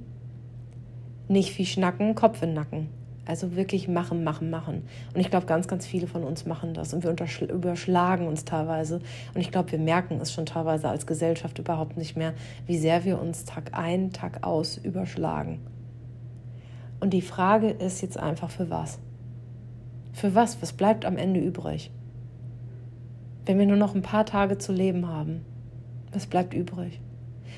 nicht 1.28 1.52
viel 1.52 1.66
schnacken, 1.66 2.14
Kopf 2.14 2.42
in 2.42 2.50
den 2.50 2.54
Nacken. 2.54 2.88
Also 3.26 3.56
wirklich 3.56 3.88
machen, 3.88 4.22
machen, 4.22 4.50
machen. 4.50 4.82
Und 5.14 5.20
ich 5.20 5.30
glaube, 5.30 5.46
ganz, 5.46 5.66
ganz 5.66 5.86
viele 5.86 6.06
von 6.06 6.24
uns 6.24 6.44
machen 6.44 6.74
das. 6.74 6.92
Und 6.92 7.04
wir 7.04 7.10
überschlagen 7.50 8.26
uns 8.26 8.44
teilweise. 8.44 9.00
Und 9.34 9.40
ich 9.40 9.50
glaube, 9.50 9.72
wir 9.72 9.78
merken 9.78 10.20
es 10.20 10.32
schon 10.32 10.44
teilweise 10.44 10.88
als 10.88 11.06
Gesellschaft 11.06 11.58
überhaupt 11.58 11.96
nicht 11.96 12.16
mehr, 12.16 12.34
wie 12.66 12.78
sehr 12.78 13.04
wir 13.04 13.20
uns 13.20 13.44
Tag 13.46 13.70
ein, 13.72 14.12
Tag 14.12 14.46
aus 14.46 14.76
überschlagen. 14.76 15.60
Und 17.00 17.10
die 17.10 17.22
Frage 17.22 17.70
ist 17.70 18.02
jetzt 18.02 18.18
einfach, 18.18 18.50
für 18.50 18.68
was? 18.68 18.98
Für 20.12 20.34
was? 20.34 20.60
Was 20.60 20.74
bleibt 20.74 21.06
am 21.06 21.16
Ende 21.16 21.40
übrig? 21.40 21.90
Wenn 23.46 23.58
wir 23.58 23.66
nur 23.66 23.76
noch 23.76 23.94
ein 23.94 24.02
paar 24.02 24.26
Tage 24.26 24.58
zu 24.58 24.72
leben 24.72 25.08
haben, 25.08 25.44
was 26.12 26.26
bleibt 26.26 26.54
übrig? 26.54 27.00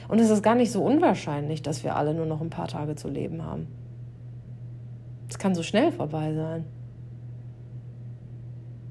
Und 0.09 0.21
es 0.21 0.31
ist 0.31 0.43
gar 0.43 0.55
nicht 0.55 0.71
so 0.71 0.83
unwahrscheinlich, 0.83 1.63
dass 1.63 1.85
wir 1.85 1.97
alle 1.97 2.15
nur 2.15 2.27
noch 2.27 2.41
ein 2.41 2.51
paar 2.51 2.69
Tage 2.69 2.95
zu 2.95 3.09
leben 3.09 3.43
haben. 3.43 3.67
Es 5.29 5.39
kann 5.39 5.55
so 5.55 5.63
schnell 5.63 5.93
vorbei 5.93 6.33
sein. 6.35 6.65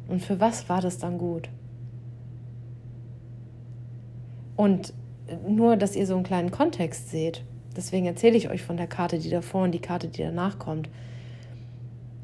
Und 0.08 0.22
für 0.22 0.40
was 0.40 0.70
war 0.70 0.82
das 0.82 0.98
dann 0.98 1.18
gut? 1.18 1.50
Und 4.56 4.94
nur, 5.48 5.76
dass 5.78 5.96
ihr 5.96 6.06
so 6.06 6.16
einen 6.16 6.24
kleinen 6.24 6.52
Kontext 6.52 7.10
seht. 7.10 7.44
Deswegen 7.76 8.06
erzähle 8.06 8.38
ich 8.38 8.50
euch 8.50 8.64
von 8.64 8.78
der 8.78 8.88
Karte, 8.88 9.20
die 9.20 9.30
davor 9.30 9.64
und 9.64 9.72
die 9.72 9.80
Karte, 9.80 10.08
die 10.08 10.22
danach 10.22 10.60
kommt. 10.60 10.90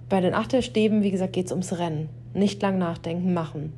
Bei 0.08 0.22
den 0.22 0.34
Achterstäben, 0.34 1.04
wie 1.04 1.12
gesagt, 1.12 1.34
geht 1.34 1.48
es 1.48 1.52
ums 1.52 1.78
Rennen. 1.78 2.10
Nicht 2.34 2.62
lang 2.62 2.78
nachdenken, 2.78 3.34
machen. 3.34 3.74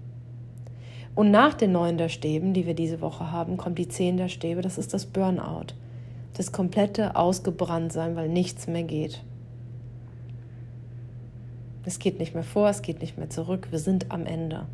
Und 1.15 1.29
nach 1.29 1.53
den 1.53 1.71
neun 1.71 1.97
der 1.97 2.09
Stäben, 2.09 2.53
die 2.53 2.65
wir 2.65 2.73
diese 2.73 3.01
Woche 3.01 3.31
haben, 3.31 3.57
kommt 3.57 3.77
die 3.77 3.87
zehn 3.87 4.17
der 4.17 4.29
Stäbe, 4.29 4.61
das 4.61 4.77
ist 4.77 4.93
das 4.93 5.05
Burnout. 5.05 5.73
Das 6.35 6.51
komplette 6.51 7.15
Ausgebranntsein, 7.15 8.15
weil 8.15 8.29
nichts 8.29 8.65
mehr 8.65 8.83
geht. 8.83 9.21
Es 11.85 11.99
geht 11.99 12.17
nicht 12.17 12.33
mehr 12.33 12.43
vor, 12.43 12.69
es 12.69 12.81
geht 12.81 13.01
nicht 13.01 13.17
mehr 13.17 13.29
zurück, 13.29 13.67
wir 13.69 13.79
sind 13.79 14.09
am 14.09 14.25
Ende. 14.25 14.65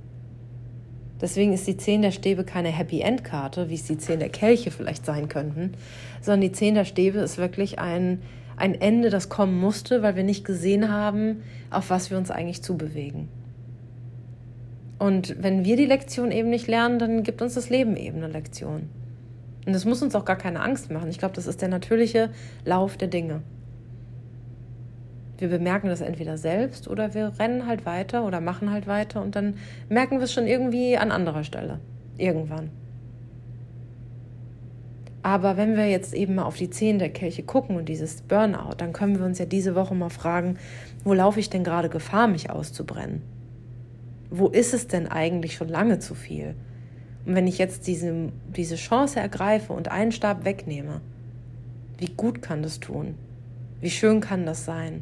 Deswegen 1.20 1.52
ist 1.52 1.68
die 1.68 1.76
Zehn 1.76 2.02
der 2.02 2.12
Stäbe 2.12 2.46
keine 2.46 2.70
Happy 2.70 3.02
End 3.02 3.26
Karte, 3.26 3.70
wie 3.70 3.76
es 3.76 3.84
die 3.84 3.98
Zehn 3.98 4.20
der 4.20 4.30
Kelche 4.30 4.72
vielleicht 4.72 5.06
sein 5.06 5.28
könnten, 5.28 5.74
sondern 6.22 6.42
die 6.42 6.54
Zehn 6.54 6.76
der 6.76 6.86
Stäbe 6.86 7.20
ist 7.20 7.38
wirklich 7.38 7.80
ein, 7.80 8.22
ein 8.56 8.80
Ende, 8.80 9.10
das 9.10 9.28
kommen 9.28 9.60
musste, 9.60 10.02
weil 10.02 10.16
wir 10.16 10.24
nicht 10.24 10.46
gesehen 10.46 10.90
haben, 10.90 11.42
auf 11.72 11.90
was 11.90 12.10
wir 12.10 12.18
uns 12.18 12.32
eigentlich 12.32 12.62
zubewegen. 12.62 13.28
Und 15.00 15.42
wenn 15.42 15.64
wir 15.64 15.78
die 15.78 15.86
Lektion 15.86 16.30
eben 16.32 16.50
nicht 16.50 16.68
lernen, 16.68 17.00
dann 17.00 17.24
gibt 17.24 17.42
uns 17.42 17.56
das 17.56 17.70
Leben 17.70 17.96
eben 17.96 18.18
eine 18.18 18.28
Lektion. 18.28 18.90
Und 19.66 19.74
das 19.74 19.86
muss 19.86 20.02
uns 20.02 20.14
auch 20.14 20.26
gar 20.26 20.36
keine 20.36 20.62
Angst 20.62 20.92
machen. 20.92 21.10
Ich 21.10 21.20
glaube, 21.20 21.36
das 21.36 21.48
ist 21.48 21.62
der 21.62 21.70
natürliche 21.70 22.30
Lauf 22.66 22.98
der 22.98 23.08
Dinge. 23.08 23.42
Wir 25.38 25.48
bemerken 25.48 25.88
das 25.88 26.02
entweder 26.02 26.38
selbst 26.38 26.90
oder 26.90 27.14
wir 27.14 27.32
rennen 27.40 27.66
halt 27.66 27.86
weiter 27.86 28.26
oder 28.26 28.42
machen 28.42 28.72
halt 28.72 28.88
weiter 28.88 29.22
und 29.22 29.38
dann 29.38 29.56
merken 29.88 30.18
wir 30.18 30.26
es 30.26 30.34
schon 30.34 30.48
irgendwie 30.48 30.98
an 30.98 31.12
anderer 31.12 31.46
Stelle. 31.46 31.80
Irgendwann. 32.18 32.70
Aber 35.22 35.56
wenn 35.56 35.78
wir 35.78 35.90
jetzt 35.90 36.14
eben 36.14 36.36
mal 36.36 36.44
auf 36.44 36.58
die 36.58 36.70
Zehen 36.70 37.00
der 37.00 37.10
Kelche 37.10 37.44
gucken 37.44 37.78
und 37.78 37.88
dieses 37.88 38.22
Burnout, 38.22 38.76
dann 38.78 38.92
können 38.92 39.18
wir 39.18 39.26
uns 39.26 39.40
ja 39.40 39.46
diese 39.46 39.76
Woche 39.76 39.96
mal 39.96 40.10
fragen, 40.10 40.58
wo 41.06 41.14
laufe 41.14 41.40
ich 41.40 41.50
denn 41.50 41.64
gerade 41.64 41.88
Gefahr, 41.88 42.28
mich 42.28 42.50
auszubrennen? 42.50 43.22
Wo 44.30 44.48
ist 44.48 44.74
es 44.74 44.88
denn 44.88 45.08
eigentlich 45.08 45.56
schon 45.56 45.70
lange 45.70 46.00
zu 46.00 46.14
viel? 46.16 46.56
Und 47.26 47.36
wenn 47.36 47.48
ich 47.48 47.58
jetzt 47.58 47.88
diese, 47.88 48.32
diese 48.56 48.76
Chance 48.76 49.20
ergreife 49.20 49.74
und 49.74 49.90
einen 49.90 50.12
Stab 50.12 50.46
wegnehme, 50.46 51.02
wie 51.98 52.08
gut 52.16 52.42
kann 52.42 52.64
das 52.64 52.80
tun? 52.80 53.16
Wie 53.82 53.90
schön 53.90 54.22
kann 54.22 54.46
das 54.46 54.66
sein? 54.66 55.02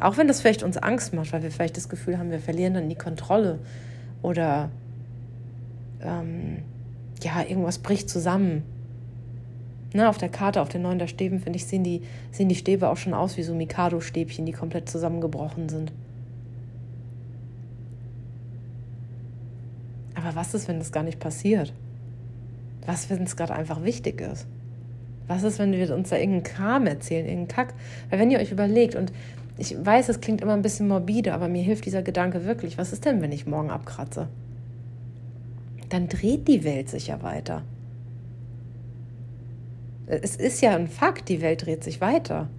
Auch 0.00 0.16
wenn 0.16 0.28
das 0.28 0.40
vielleicht 0.40 0.62
uns 0.62 0.76
Angst 0.76 1.12
macht, 1.12 1.32
weil 1.32 1.42
wir 1.42 1.50
vielleicht 1.50 1.76
das 1.76 1.88
Gefühl 1.88 2.18
haben, 2.18 2.30
wir 2.30 2.38
verlieren 2.38 2.74
dann 2.74 2.88
die 2.88 2.94
Kontrolle 2.94 3.58
oder 4.22 4.70
ähm, 6.00 6.58
ja, 7.22 7.42
irgendwas 7.42 7.78
bricht 7.78 8.08
zusammen. 8.08 8.62
Ne, 9.94 10.08
auf 10.08 10.18
der 10.18 10.28
Karte, 10.28 10.60
auf 10.60 10.68
den 10.68 10.82
neuen 10.82 10.98
der 10.98 11.06
Stäben, 11.06 11.40
finde 11.40 11.56
ich, 11.56 11.64
sehen 11.64 11.82
die, 11.82 12.02
sehen 12.30 12.48
die 12.48 12.54
Stäbe 12.54 12.90
auch 12.90 12.98
schon 12.98 13.14
aus 13.14 13.38
wie 13.38 13.42
so 13.42 13.54
Mikado-Stäbchen, 13.54 14.44
die 14.44 14.52
komplett 14.52 14.88
zusammengebrochen 14.88 15.68
sind. 15.68 15.92
Aber 20.28 20.36
was 20.36 20.52
ist, 20.52 20.68
wenn 20.68 20.78
das 20.78 20.92
gar 20.92 21.04
nicht 21.04 21.20
passiert? 21.20 21.72
Was, 22.84 23.08
wenn 23.08 23.22
es 23.22 23.34
gerade 23.34 23.54
einfach 23.54 23.82
wichtig 23.82 24.20
ist? 24.20 24.46
Was 25.26 25.42
ist, 25.42 25.58
wenn 25.58 25.72
wir 25.72 25.94
uns 25.94 26.10
da 26.10 26.16
irgendeinen 26.16 26.42
Kram 26.42 26.86
erzählen, 26.86 27.24
irgendeinen 27.24 27.48
Kack? 27.48 27.74
Weil 28.10 28.18
wenn 28.18 28.30
ihr 28.30 28.38
euch 28.38 28.52
überlegt, 28.52 28.94
und 28.94 29.10
ich 29.56 29.74
weiß, 29.82 30.10
es 30.10 30.20
klingt 30.20 30.42
immer 30.42 30.52
ein 30.52 30.60
bisschen 30.60 30.86
morbide, 30.86 31.32
aber 31.32 31.48
mir 31.48 31.62
hilft 31.62 31.86
dieser 31.86 32.02
Gedanke 32.02 32.44
wirklich, 32.44 32.76
was 32.76 32.92
ist 32.92 33.06
denn, 33.06 33.22
wenn 33.22 33.32
ich 33.32 33.46
morgen 33.46 33.70
abkratze? 33.70 34.28
Dann 35.88 36.08
dreht 36.08 36.46
die 36.46 36.62
Welt 36.62 36.90
sich 36.90 37.06
ja 37.06 37.22
weiter. 37.22 37.62
Es 40.08 40.36
ist 40.36 40.60
ja 40.60 40.76
ein 40.76 40.88
Fakt, 40.88 41.30
die 41.30 41.40
Welt 41.40 41.64
dreht 41.64 41.82
sich 41.82 42.02
weiter. 42.02 42.50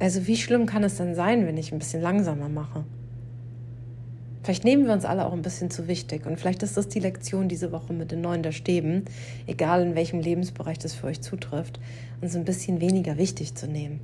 Also 0.00 0.26
wie 0.26 0.36
schlimm 0.36 0.66
kann 0.66 0.82
es 0.82 0.96
denn 0.96 1.14
sein, 1.14 1.46
wenn 1.46 1.56
ich 1.56 1.70
ein 1.70 1.78
bisschen 1.78 2.02
langsamer 2.02 2.48
mache? 2.48 2.84
Vielleicht 4.46 4.62
nehmen 4.62 4.86
wir 4.86 4.92
uns 4.92 5.04
alle 5.04 5.26
auch 5.26 5.32
ein 5.32 5.42
bisschen 5.42 5.70
zu 5.70 5.88
wichtig 5.88 6.24
und 6.24 6.38
vielleicht 6.38 6.62
ist 6.62 6.76
das 6.76 6.86
die 6.86 7.00
Lektion 7.00 7.48
diese 7.48 7.72
Woche 7.72 7.92
mit 7.92 8.12
den 8.12 8.20
neuen 8.20 8.44
der 8.44 8.52
Stäben, 8.52 9.04
egal 9.48 9.82
in 9.82 9.96
welchem 9.96 10.20
Lebensbereich 10.20 10.78
das 10.78 10.94
für 10.94 11.08
euch 11.08 11.20
zutrifft, 11.20 11.80
uns 12.20 12.36
ein 12.36 12.44
bisschen 12.44 12.80
weniger 12.80 13.18
wichtig 13.18 13.56
zu 13.56 13.66
nehmen. 13.66 13.98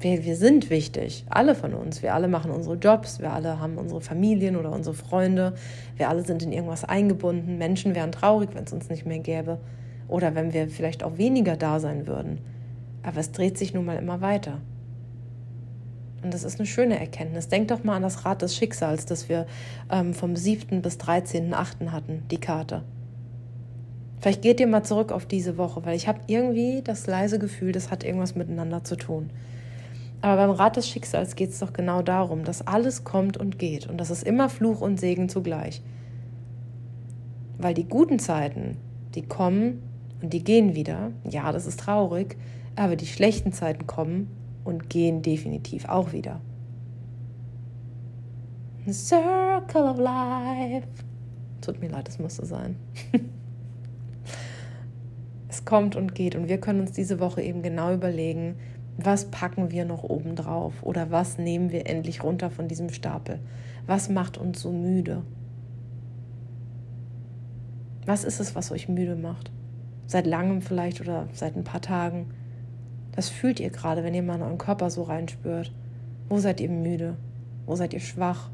Wir, 0.00 0.24
wir 0.24 0.34
sind 0.34 0.68
wichtig, 0.68 1.24
alle 1.30 1.54
von 1.54 1.74
uns. 1.74 2.02
Wir 2.02 2.12
alle 2.12 2.26
machen 2.26 2.50
unsere 2.50 2.74
Jobs, 2.74 3.20
wir 3.20 3.32
alle 3.32 3.60
haben 3.60 3.78
unsere 3.78 4.00
Familien 4.00 4.56
oder 4.56 4.72
unsere 4.72 4.96
Freunde, 4.96 5.54
wir 5.96 6.08
alle 6.08 6.24
sind 6.24 6.42
in 6.42 6.50
irgendwas 6.50 6.82
eingebunden. 6.82 7.56
Menschen 7.56 7.94
wären 7.94 8.10
traurig, 8.10 8.50
wenn 8.54 8.64
es 8.64 8.72
uns 8.72 8.90
nicht 8.90 9.06
mehr 9.06 9.20
gäbe 9.20 9.60
oder 10.08 10.34
wenn 10.34 10.52
wir 10.52 10.68
vielleicht 10.68 11.04
auch 11.04 11.18
weniger 11.18 11.56
da 11.56 11.78
sein 11.78 12.08
würden. 12.08 12.38
Aber 13.04 13.18
es 13.18 13.30
dreht 13.30 13.56
sich 13.56 13.74
nun 13.74 13.84
mal 13.84 13.96
immer 13.96 14.20
weiter. 14.20 14.60
Und 16.22 16.32
das 16.32 16.44
ist 16.44 16.60
eine 16.60 16.66
schöne 16.66 16.98
Erkenntnis. 17.00 17.48
Denk 17.48 17.68
doch 17.68 17.82
mal 17.82 17.96
an 17.96 18.02
das 18.02 18.24
Rad 18.24 18.42
des 18.42 18.56
Schicksals, 18.56 19.06
das 19.06 19.28
wir 19.28 19.46
ähm, 19.90 20.14
vom 20.14 20.36
7. 20.36 20.80
bis 20.80 20.98
13.8. 20.98 21.90
hatten, 21.90 22.22
die 22.30 22.38
Karte. 22.38 22.84
Vielleicht 24.20 24.42
geht 24.42 24.60
ihr 24.60 24.68
mal 24.68 24.84
zurück 24.84 25.10
auf 25.10 25.26
diese 25.26 25.58
Woche, 25.58 25.84
weil 25.84 25.96
ich 25.96 26.06
habe 26.06 26.20
irgendwie 26.28 26.80
das 26.82 27.08
leise 27.08 27.40
Gefühl, 27.40 27.72
das 27.72 27.90
hat 27.90 28.04
irgendwas 28.04 28.36
miteinander 28.36 28.84
zu 28.84 28.94
tun. 28.94 29.30
Aber 30.20 30.36
beim 30.36 30.50
Rad 30.50 30.76
des 30.76 30.88
Schicksals 30.88 31.34
geht 31.34 31.50
es 31.50 31.58
doch 31.58 31.72
genau 31.72 32.02
darum, 32.02 32.44
dass 32.44 32.64
alles 32.64 33.02
kommt 33.02 33.36
und 33.36 33.58
geht 33.58 33.88
und 33.88 33.98
das 33.98 34.10
ist 34.10 34.22
immer 34.22 34.48
Fluch 34.48 34.80
und 34.80 35.00
Segen 35.00 35.28
zugleich. 35.28 35.82
Weil 37.58 37.74
die 37.74 37.88
guten 37.88 38.20
Zeiten, 38.20 38.76
die 39.16 39.22
kommen 39.22 39.82
und 40.22 40.32
die 40.32 40.44
gehen 40.44 40.76
wieder. 40.76 41.10
Ja, 41.28 41.50
das 41.50 41.66
ist 41.66 41.80
traurig, 41.80 42.36
aber 42.76 42.94
die 42.94 43.06
schlechten 43.06 43.52
Zeiten 43.52 43.88
kommen 43.88 44.28
und 44.64 44.88
gehen 44.88 45.22
definitiv 45.22 45.88
auch 45.88 46.12
wieder. 46.12 46.40
The 48.86 48.92
circle 48.92 49.82
of 49.82 49.98
life. 49.98 50.86
Tut 51.60 51.80
mir 51.80 51.88
leid, 51.88 52.08
es 52.08 52.18
musste 52.18 52.44
sein. 52.44 52.76
es 55.48 55.64
kommt 55.64 55.94
und 55.94 56.14
geht 56.14 56.34
und 56.34 56.48
wir 56.48 56.58
können 56.58 56.80
uns 56.80 56.92
diese 56.92 57.20
Woche 57.20 57.42
eben 57.42 57.62
genau 57.62 57.94
überlegen, 57.94 58.56
was 58.96 59.26
packen 59.26 59.70
wir 59.70 59.84
noch 59.84 60.02
oben 60.02 60.36
drauf 60.36 60.82
oder 60.82 61.10
was 61.10 61.38
nehmen 61.38 61.70
wir 61.70 61.88
endlich 61.88 62.22
runter 62.22 62.50
von 62.50 62.68
diesem 62.68 62.90
Stapel? 62.90 63.38
Was 63.86 64.08
macht 64.08 64.36
uns 64.36 64.60
so 64.60 64.72
müde? 64.72 65.22
Was 68.04 68.24
ist 68.24 68.40
es, 68.40 68.54
was 68.54 68.72
euch 68.72 68.88
müde 68.88 69.16
macht? 69.16 69.50
Seit 70.06 70.26
langem 70.26 70.60
vielleicht 70.60 71.00
oder 71.00 71.28
seit 71.32 71.56
ein 71.56 71.64
paar 71.64 71.80
Tagen? 71.80 72.26
Das 73.12 73.28
fühlt 73.28 73.60
ihr 73.60 73.70
gerade, 73.70 74.04
wenn 74.04 74.14
ihr 74.14 74.22
mal 74.22 74.36
in 74.36 74.42
euren 74.42 74.58
Körper 74.58 74.90
so 74.90 75.02
reinspürt. 75.02 75.72
Wo 76.28 76.38
seid 76.38 76.60
ihr 76.60 76.70
müde? 76.70 77.16
Wo 77.66 77.76
seid 77.76 77.92
ihr 77.92 78.00
schwach? 78.00 78.50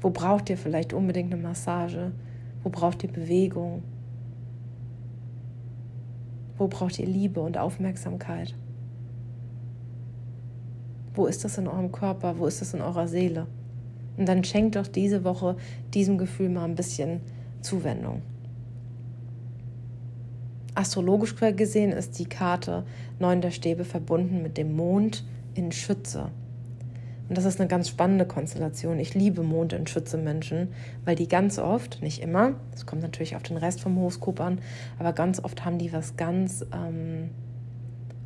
Wo 0.00 0.10
braucht 0.10 0.50
ihr 0.50 0.58
vielleicht 0.58 0.92
unbedingt 0.92 1.32
eine 1.32 1.42
Massage? 1.42 2.12
Wo 2.62 2.70
braucht 2.70 3.02
ihr 3.04 3.12
Bewegung? 3.12 3.82
Wo 6.58 6.68
braucht 6.68 6.98
ihr 6.98 7.06
Liebe 7.06 7.40
und 7.40 7.56
Aufmerksamkeit? 7.56 8.54
Wo 11.14 11.26
ist 11.26 11.44
das 11.44 11.58
in 11.58 11.68
eurem 11.68 11.92
Körper? 11.92 12.38
Wo 12.38 12.46
ist 12.46 12.60
das 12.60 12.74
in 12.74 12.80
eurer 12.80 13.06
Seele? 13.06 13.46
Und 14.16 14.28
dann 14.28 14.44
schenkt 14.44 14.76
doch 14.76 14.86
diese 14.86 15.24
Woche 15.24 15.56
diesem 15.94 16.18
Gefühl 16.18 16.48
mal 16.48 16.64
ein 16.64 16.74
bisschen 16.74 17.20
Zuwendung. 17.60 18.22
Astrologisch 20.74 21.36
gesehen 21.36 21.92
ist 21.92 22.18
die 22.18 22.26
Karte 22.26 22.84
Neun 23.18 23.40
der 23.40 23.52
Stäbe 23.52 23.84
verbunden 23.84 24.42
mit 24.42 24.56
dem 24.56 24.74
Mond 24.74 25.24
in 25.54 25.70
Schütze. 25.70 26.30
Und 27.28 27.38
das 27.38 27.44
ist 27.44 27.58
eine 27.58 27.68
ganz 27.68 27.88
spannende 27.88 28.26
Konstellation. 28.26 28.98
Ich 28.98 29.14
liebe 29.14 29.42
Mond 29.42 29.72
in 29.72 29.86
Schütze 29.86 30.18
Menschen, 30.18 30.68
weil 31.04 31.16
die 31.16 31.28
ganz 31.28 31.58
oft, 31.58 32.02
nicht 32.02 32.20
immer, 32.20 32.54
es 32.74 32.86
kommt 32.86 33.02
natürlich 33.02 33.36
auf 33.36 33.42
den 33.42 33.56
Rest 33.56 33.80
vom 33.80 33.96
Horoskop 33.96 34.40
an, 34.40 34.60
aber 34.98 35.12
ganz 35.12 35.42
oft 35.42 35.64
haben 35.64 35.78
die 35.78 35.92
was 35.92 36.16
ganz 36.16 36.66
ähm, 36.72 37.30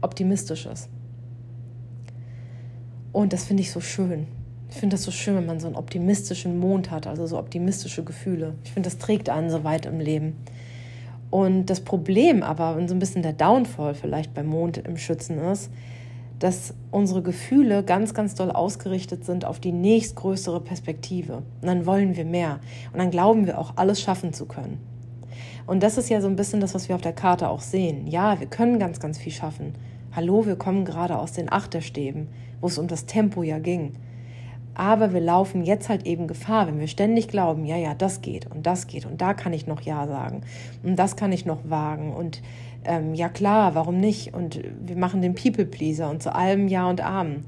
Optimistisches. 0.01 0.89
Und 3.13 3.33
das 3.33 3.45
finde 3.45 3.63
ich 3.63 3.71
so 3.71 3.81
schön. 3.81 4.27
Ich 4.71 4.77
finde 4.77 4.95
das 4.95 5.05
so 5.05 5.11
schön, 5.11 5.37
wenn 5.37 5.47
man 5.47 5.61
so 5.61 5.67
einen 5.67 5.77
optimistischen 5.77 6.59
Mond 6.59 6.91
hat, 6.91 7.07
also 7.07 7.27
so 7.27 7.39
optimistische 7.39 8.05
Gefühle. 8.05 8.55
Ich 8.65 8.73
finde, 8.73 8.89
das 8.89 8.99
trägt 8.99 9.31
einen 9.31 9.51
so 9.51 9.65
weit 9.65 9.87
im 9.87 10.01
Leben. 10.01 10.37
Und 11.31 11.67
das 11.67 11.81
Problem 11.81 12.43
aber, 12.43 12.77
und 12.77 12.89
so 12.89 12.95
ein 12.95 12.99
bisschen 12.99 13.23
der 13.23 13.35
Downfall 13.35 13.95
vielleicht 13.95 14.35
beim 14.35 14.47
Mond 14.47 14.79
im 14.79 14.97
Schützen 14.97 15.39
ist, 15.39 15.71
dass 16.39 16.75
unsere 16.91 17.23
Gefühle 17.23 17.83
ganz, 17.83 18.15
ganz 18.15 18.35
doll 18.35 18.51
ausgerichtet 18.51 19.25
sind 19.25 19.45
auf 19.45 19.59
die 19.59 19.73
nächstgrößere 19.73 20.61
Perspektive. 20.61 21.43
Und 21.61 21.67
dann 21.67 21.85
wollen 21.85 22.17
wir 22.17 22.25
mehr. 22.25 22.61
Und 22.93 22.99
dann 22.99 23.11
glauben 23.11 23.47
wir 23.47 23.59
auch, 23.59 23.73
alles 23.77 24.01
schaffen 24.01 24.33
zu 24.33 24.47
können. 24.47 24.79
Und 25.67 25.83
das 25.83 25.99
ist 25.99 26.09
ja 26.09 26.21
so 26.21 26.29
ein 26.29 26.37
bisschen 26.37 26.61
das, 26.61 26.75
was 26.75 26.89
wir 26.89 26.95
auf 26.95 27.03
der 27.03 27.13
Karte 27.13 27.49
auch 27.49 27.61
sehen. 27.61 28.07
Ja, 28.07 28.41
wir 28.41 28.47
können 28.47 28.79
ganz, 28.79 29.01
ganz 29.01 29.19
viel 29.19 29.33
schaffen. 29.33 29.75
Hallo, 30.15 30.47
wir 30.47 30.57
kommen 30.57 30.85
gerade 30.85 31.19
aus 31.19 31.33
den 31.33 31.53
Achterstäben, 31.53 32.29
wo 32.61 32.69
es 32.69 32.79
um 32.79 32.89
das 32.89 33.05
Tempo 33.05 33.43
ja 33.43 33.59
ging. 33.59 33.93
Aber 34.79 35.13
wir 35.13 35.21
laufen 35.21 35.65
jetzt 35.65 35.89
halt 35.89 36.07
eben 36.07 36.29
Gefahr, 36.29 36.69
wenn 36.69 36.79
wir 36.79 36.87
ständig 36.87 37.27
glauben, 37.27 37.65
ja, 37.65 37.77
ja, 37.77 37.95
das 37.95 38.23
geht 38.23 38.47
und 38.47 38.65
das 38.65 38.87
geht 38.87 39.07
und 39.07 39.21
da 39.21 39.35
kann 39.35 39.53
ich 39.53 39.67
noch 39.67 39.81
Ja 39.81 40.07
sagen 40.07 40.43
und 40.85 40.97
das 40.97 41.17
kann 41.17 41.33
ich 41.33 41.45
noch 41.45 41.69
wagen 41.69 42.15
und 42.15 42.41
ähm, 42.85 43.13
ja 43.13 43.29
klar, 43.29 43.75
warum 43.75 43.99
nicht? 43.99 44.35
Und 44.35 44.61
wir 44.81 44.97
machen 44.97 45.21
den 45.21 45.35
People-Pleaser 45.35 46.09
und 46.09 46.23
zu 46.23 46.33
allem 46.33 46.69
Ja 46.69 46.89
und 46.89 47.01
Amen. 47.01 47.45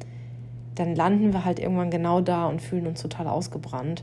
Dann 0.75 0.97
landen 0.97 1.33
wir 1.33 1.45
halt 1.45 1.61
irgendwann 1.61 1.91
genau 1.91 2.21
da 2.21 2.49
und 2.49 2.61
fühlen 2.61 2.89
uns 2.89 3.01
total 3.01 3.29
ausgebrannt. 3.29 4.03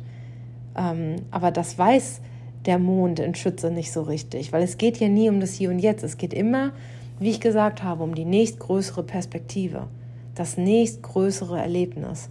Ähm, 0.77 1.17
aber 1.29 1.51
das 1.51 1.77
weiß 1.77 2.21
der 2.65 2.79
Mond 2.79 3.19
in 3.19 3.35
Schütze 3.35 3.71
nicht 3.71 3.91
so 3.91 4.03
richtig, 4.03 4.53
weil 4.53 4.63
es 4.63 4.77
geht 4.77 4.97
ja 4.97 5.09
nie 5.09 5.29
um 5.29 5.41
das 5.41 5.53
Hier 5.53 5.69
und 5.69 5.79
Jetzt. 5.79 6.01
Es 6.01 6.17
geht 6.17 6.33
immer, 6.33 6.71
wie 7.19 7.31
ich 7.31 7.41
gesagt 7.41 7.83
habe, 7.83 8.03
um 8.03 8.15
die 8.15 8.23
nächstgrößere 8.23 9.03
Perspektive, 9.03 9.87
das 10.33 10.55
nächstgrößere 10.55 11.59
Erlebnis 11.59 12.29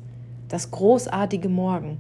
das 0.49 0.71
großartige 0.71 1.49
Morgen. 1.49 1.99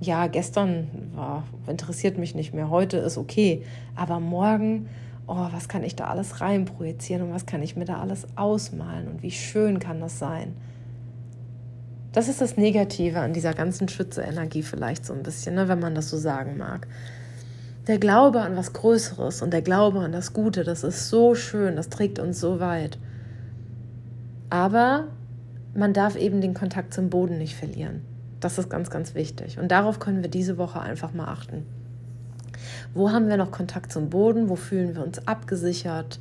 Ja, 0.00 0.26
gestern 0.26 0.88
war, 1.14 1.44
interessiert 1.66 2.18
mich 2.18 2.34
nicht 2.34 2.52
mehr, 2.52 2.68
heute 2.68 2.98
ist 2.98 3.16
okay, 3.16 3.62
aber 3.94 4.20
morgen, 4.20 4.88
oh, 5.26 5.48
was 5.50 5.68
kann 5.68 5.82
ich 5.82 5.96
da 5.96 6.06
alles 6.06 6.40
reinprojizieren 6.40 7.22
und 7.22 7.32
was 7.32 7.46
kann 7.46 7.62
ich 7.62 7.76
mir 7.76 7.86
da 7.86 8.00
alles 8.00 8.26
ausmalen 8.36 9.08
und 9.08 9.22
wie 9.22 9.30
schön 9.30 9.78
kann 9.78 10.00
das 10.00 10.18
sein? 10.18 10.54
Das 12.12 12.28
ist 12.28 12.40
das 12.40 12.56
Negative 12.56 13.20
an 13.20 13.32
dieser 13.32 13.54
ganzen 13.54 13.88
Schütze-Energie 13.88 14.62
vielleicht 14.62 15.04
so 15.04 15.12
ein 15.12 15.22
bisschen, 15.22 15.56
ne, 15.56 15.68
wenn 15.68 15.80
man 15.80 15.94
das 15.94 16.10
so 16.10 16.16
sagen 16.16 16.56
mag. 16.58 16.86
Der 17.88 17.98
Glaube 17.98 18.40
an 18.40 18.56
was 18.56 18.72
Größeres 18.72 19.42
und 19.42 19.52
der 19.52 19.62
Glaube 19.62 20.00
an 20.00 20.12
das 20.12 20.32
Gute, 20.32 20.64
das 20.64 20.84
ist 20.84 21.08
so 21.08 21.34
schön, 21.34 21.76
das 21.76 21.88
trägt 21.88 22.18
uns 22.18 22.40
so 22.40 22.60
weit. 22.60 22.98
Aber 24.48 25.08
man 25.74 25.92
darf 25.92 26.16
eben 26.16 26.40
den 26.40 26.54
Kontakt 26.54 26.94
zum 26.94 27.10
Boden 27.10 27.38
nicht 27.38 27.56
verlieren. 27.56 28.02
Das 28.40 28.58
ist 28.58 28.68
ganz, 28.68 28.90
ganz 28.90 29.14
wichtig. 29.14 29.58
Und 29.58 29.70
darauf 29.70 29.98
können 29.98 30.22
wir 30.22 30.30
diese 30.30 30.58
Woche 30.58 30.80
einfach 30.80 31.14
mal 31.14 31.28
achten. 31.28 31.64
Wo 32.92 33.10
haben 33.10 33.28
wir 33.28 33.36
noch 33.36 33.50
Kontakt 33.50 33.92
zum 33.92 34.10
Boden? 34.10 34.48
Wo 34.48 34.56
fühlen 34.56 34.94
wir 34.94 35.02
uns 35.02 35.26
abgesichert? 35.26 36.18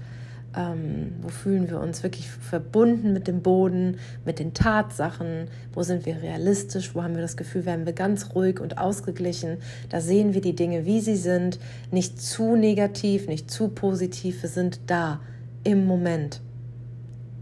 Ähm, 0.55 1.13
wo 1.21 1.29
fühlen 1.29 1.69
wir 1.69 1.79
uns 1.79 2.03
wirklich 2.03 2.29
verbunden 2.29 3.11
mit 3.11 3.27
dem 3.27 3.41
Boden, 3.41 3.97
mit 4.23 4.39
den 4.39 4.53
Tatsachen? 4.53 5.47
Wo 5.73 5.83
sind 5.83 6.05
wir 6.05 6.21
realistisch? 6.21 6.93
Wo 6.95 7.03
haben 7.03 7.15
wir 7.15 7.21
das 7.21 7.37
Gefühl, 7.37 7.65
werden 7.65 7.85
wir 7.85 7.93
ganz 7.93 8.33
ruhig 8.35 8.59
und 8.59 8.77
ausgeglichen? 8.77 9.57
Da 9.89 9.99
sehen 9.99 10.33
wir 10.33 10.41
die 10.41 10.55
Dinge, 10.55 10.85
wie 10.85 11.01
sie 11.01 11.15
sind, 11.15 11.59
nicht 11.91 12.21
zu 12.21 12.55
negativ, 12.55 13.27
nicht 13.27 13.49
zu 13.49 13.69
positiv. 13.69 14.43
Wir 14.43 14.49
sind 14.49 14.79
da 14.87 15.19
im 15.63 15.85
Moment. 15.85 16.41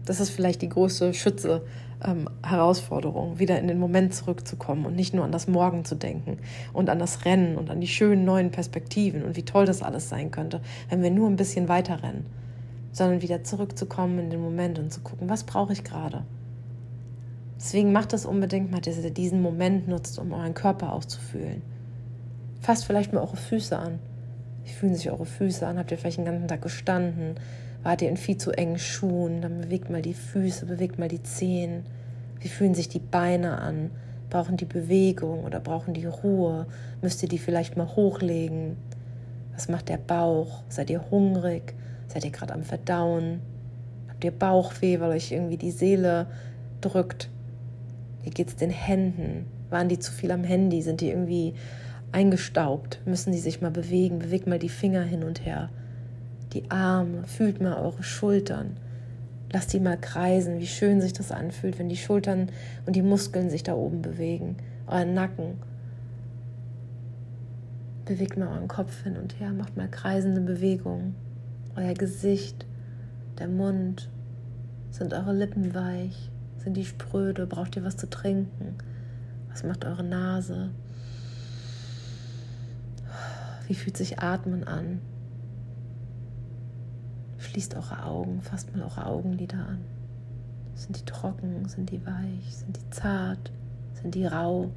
Das 0.04 0.18
ist 0.18 0.30
vielleicht 0.30 0.62
die 0.62 0.68
große 0.68 1.14
Schütze 1.14 1.62
ähm, 2.04 2.28
Herausforderung, 2.44 3.38
wieder 3.38 3.58
in 3.58 3.68
den 3.68 3.78
Moment 3.78 4.14
zurückzukommen 4.14 4.86
und 4.86 4.96
nicht 4.96 5.14
nur 5.14 5.24
an 5.24 5.32
das 5.32 5.48
Morgen 5.48 5.84
zu 5.84 5.94
denken 5.94 6.38
und 6.72 6.90
an 6.90 6.98
das 6.98 7.24
Rennen 7.24 7.56
und 7.56 7.70
an 7.70 7.80
die 7.80 7.86
schönen 7.86 8.24
neuen 8.24 8.50
Perspektiven 8.50 9.22
und 9.22 9.36
wie 9.36 9.44
toll 9.44 9.66
das 9.66 9.82
alles 9.82 10.08
sein 10.08 10.30
könnte, 10.30 10.60
wenn 10.88 11.02
wir 11.02 11.10
nur 11.10 11.28
ein 11.28 11.36
bisschen 11.36 11.68
weiter 11.68 12.02
rennen, 12.02 12.26
sondern 12.92 13.22
wieder 13.22 13.44
zurückzukommen 13.44 14.18
in 14.18 14.30
den 14.30 14.40
Moment 14.40 14.78
und 14.78 14.92
zu 14.92 15.00
gucken, 15.00 15.28
was 15.28 15.44
brauche 15.44 15.72
ich 15.72 15.84
gerade. 15.84 16.24
Deswegen 17.56 17.92
macht 17.92 18.12
es 18.12 18.26
unbedingt 18.26 18.72
mal, 18.72 18.80
dass 18.80 18.98
ihr 18.98 19.10
diesen 19.10 19.40
Moment 19.40 19.86
nutzt, 19.86 20.18
um 20.18 20.32
euren 20.32 20.54
Körper 20.54 20.92
auszufühlen. 20.92 21.62
Fasst 22.60 22.84
vielleicht 22.84 23.12
mal 23.12 23.20
eure 23.20 23.36
Füße 23.36 23.78
an. 23.78 24.00
Wie 24.64 24.70
fühlen 24.72 24.96
sich 24.96 25.10
eure 25.10 25.26
Füße 25.26 25.66
an? 25.66 25.78
Habt 25.78 25.92
ihr 25.92 25.98
vielleicht 25.98 26.18
den 26.18 26.24
ganzen 26.24 26.48
Tag 26.48 26.62
gestanden? 26.62 27.36
Wart 27.82 28.00
ihr 28.00 28.08
in 28.08 28.16
viel 28.16 28.36
zu 28.36 28.52
engen 28.52 28.78
Schuhen? 28.78 29.42
Dann 29.42 29.60
bewegt 29.60 29.90
mal 29.90 30.02
die 30.02 30.14
Füße, 30.14 30.66
bewegt 30.66 30.98
mal 30.98 31.08
die 31.08 31.22
Zehen. 31.22 31.84
Wie 32.40 32.48
fühlen 32.48 32.74
sich 32.74 32.88
die 32.88 33.00
Beine 33.00 33.58
an? 33.58 33.90
Brauchen 34.30 34.56
die 34.56 34.66
Bewegung 34.66 35.44
oder 35.44 35.58
brauchen 35.58 35.92
die 35.92 36.06
Ruhe? 36.06 36.66
Müsst 37.02 37.22
ihr 37.22 37.28
die 37.28 37.38
vielleicht 37.38 37.76
mal 37.76 37.96
hochlegen? 37.96 38.76
Was 39.52 39.68
macht 39.68 39.88
der 39.88 39.98
Bauch? 39.98 40.62
Seid 40.68 40.90
ihr 40.90 41.10
hungrig? 41.10 41.74
Seid 42.06 42.24
ihr 42.24 42.30
gerade 42.30 42.54
am 42.54 42.62
Verdauen? 42.62 43.40
Habt 44.08 44.24
ihr 44.24 44.30
Bauchweh, 44.30 45.00
weil 45.00 45.10
euch 45.10 45.32
irgendwie 45.32 45.58
die 45.58 45.72
Seele 45.72 46.26
drückt? 46.80 47.30
Wie 48.22 48.30
geht's 48.30 48.54
den 48.54 48.70
Händen? 48.70 49.46
Waren 49.70 49.88
die 49.88 49.98
zu 49.98 50.12
viel 50.12 50.30
am 50.30 50.44
Handy? 50.44 50.82
Sind 50.82 51.00
die 51.00 51.08
irgendwie 51.08 51.54
eingestaubt? 52.12 53.00
Müssen 53.06 53.32
die 53.32 53.38
sich 53.38 53.60
mal 53.60 53.72
bewegen? 53.72 54.20
Bewegt 54.20 54.46
mal 54.46 54.60
die 54.60 54.68
Finger 54.68 55.02
hin 55.02 55.24
und 55.24 55.44
her 55.44 55.68
die 56.52 56.70
Arme, 56.70 57.24
fühlt 57.26 57.60
mal 57.60 57.76
eure 57.76 58.02
Schultern. 58.02 58.76
Lasst 59.52 59.72
die 59.72 59.80
mal 59.80 59.98
kreisen, 59.98 60.60
wie 60.60 60.66
schön 60.66 61.00
sich 61.00 61.12
das 61.12 61.30
anfühlt, 61.30 61.78
wenn 61.78 61.88
die 61.88 61.96
Schultern 61.96 62.50
und 62.86 62.96
die 62.96 63.02
Muskeln 63.02 63.50
sich 63.50 63.62
da 63.62 63.74
oben 63.74 64.00
bewegen. 64.00 64.56
Euren 64.86 65.14
Nacken. 65.14 65.58
Bewegt 68.04 68.36
mal 68.36 68.48
euren 68.48 68.68
Kopf 68.68 69.02
hin 69.02 69.16
und 69.16 69.38
her, 69.38 69.52
macht 69.52 69.76
mal 69.76 69.88
kreisende 69.88 70.40
Bewegungen. 70.40 71.14
Euer 71.76 71.94
Gesicht, 71.94 72.66
der 73.38 73.48
Mund. 73.48 74.08
Sind 74.90 75.14
eure 75.14 75.32
Lippen 75.32 75.74
weich? 75.74 76.30
Sind 76.58 76.76
die 76.76 76.84
spröde? 76.84 77.46
Braucht 77.46 77.76
ihr 77.76 77.84
was 77.84 77.96
zu 77.96 78.08
trinken? 78.08 78.76
Was 79.50 79.64
macht 79.64 79.84
eure 79.84 80.04
Nase? 80.04 80.70
Wie 83.68 83.74
fühlt 83.74 83.96
sich 83.96 84.18
Atmen 84.18 84.64
an? 84.64 85.00
Schließt 87.52 87.74
eure 87.74 88.02
Augen, 88.02 88.40
fasst 88.40 88.74
mal 88.74 88.82
eure 88.82 89.04
Augenlider 89.04 89.58
an. 89.58 89.84
Sind 90.74 90.98
die 90.98 91.04
trocken? 91.04 91.68
Sind 91.68 91.90
die 91.90 92.00
weich? 92.06 92.56
Sind 92.56 92.78
die 92.78 92.90
zart? 92.90 93.52
Sind 94.00 94.14
die 94.14 94.24
rau? 94.24 94.70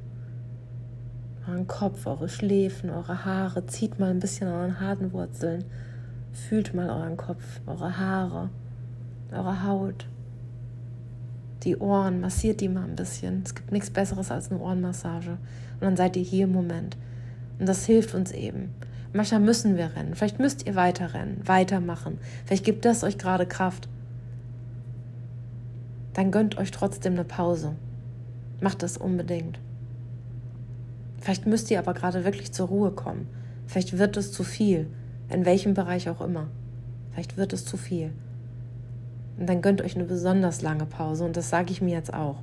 Euren 1.48 1.66
Kopf, 1.66 2.06
eure 2.06 2.28
Schläfen, 2.28 2.90
eure 2.90 3.24
Haare. 3.24 3.64
Zieht 3.64 3.98
mal 3.98 4.10
ein 4.10 4.20
bisschen 4.20 4.48
an 4.48 4.54
euren 4.60 4.80
Hadenwurzeln. 4.80 5.64
Fühlt 6.34 6.74
mal 6.74 6.90
euren 6.90 7.16
Kopf, 7.16 7.62
eure 7.64 7.96
Haare, 7.96 8.50
eure 9.32 9.64
Haut. 9.64 10.06
Die 11.62 11.78
Ohren, 11.78 12.20
massiert 12.20 12.60
die 12.60 12.68
mal 12.68 12.84
ein 12.84 12.96
bisschen. 12.96 13.40
Es 13.42 13.54
gibt 13.54 13.72
nichts 13.72 13.88
Besseres 13.88 14.30
als 14.30 14.50
eine 14.50 14.60
Ohrenmassage. 14.60 15.30
Und 15.30 15.80
dann 15.80 15.96
seid 15.96 16.14
ihr 16.18 16.24
hier 16.24 16.44
im 16.44 16.52
Moment. 16.52 16.98
Und 17.58 17.66
das 17.66 17.86
hilft 17.86 18.14
uns 18.14 18.32
eben. 18.32 18.74
Manchmal 19.12 19.40
müssen 19.40 19.76
wir 19.76 19.94
rennen. 19.96 20.14
Vielleicht 20.14 20.38
müsst 20.38 20.66
ihr 20.66 20.74
weiter 20.74 21.14
rennen, 21.14 21.40
weitermachen. 21.44 22.18
Vielleicht 22.44 22.64
gibt 22.64 22.84
das 22.84 23.04
euch 23.04 23.18
gerade 23.18 23.46
Kraft. 23.46 23.88
Dann 26.12 26.30
gönnt 26.30 26.58
euch 26.58 26.70
trotzdem 26.70 27.14
eine 27.14 27.24
Pause. 27.24 27.76
Macht 28.60 28.82
das 28.82 28.96
unbedingt. 28.96 29.58
Vielleicht 31.20 31.46
müsst 31.46 31.70
ihr 31.70 31.78
aber 31.78 31.94
gerade 31.94 32.24
wirklich 32.24 32.52
zur 32.52 32.68
Ruhe 32.68 32.90
kommen. 32.90 33.28
Vielleicht 33.66 33.98
wird 33.98 34.16
es 34.16 34.32
zu 34.32 34.44
viel, 34.44 34.88
in 35.28 35.44
welchem 35.44 35.74
Bereich 35.74 36.08
auch 36.08 36.20
immer. 36.20 36.48
Vielleicht 37.12 37.36
wird 37.36 37.52
es 37.52 37.64
zu 37.64 37.76
viel. 37.76 38.12
Und 39.38 39.48
dann 39.48 39.60
gönnt 39.60 39.82
euch 39.82 39.96
eine 39.96 40.04
besonders 40.04 40.62
lange 40.62 40.86
Pause 40.86 41.24
und 41.24 41.36
das 41.36 41.50
sage 41.50 41.72
ich 41.72 41.82
mir 41.82 41.94
jetzt 41.94 42.14
auch. 42.14 42.36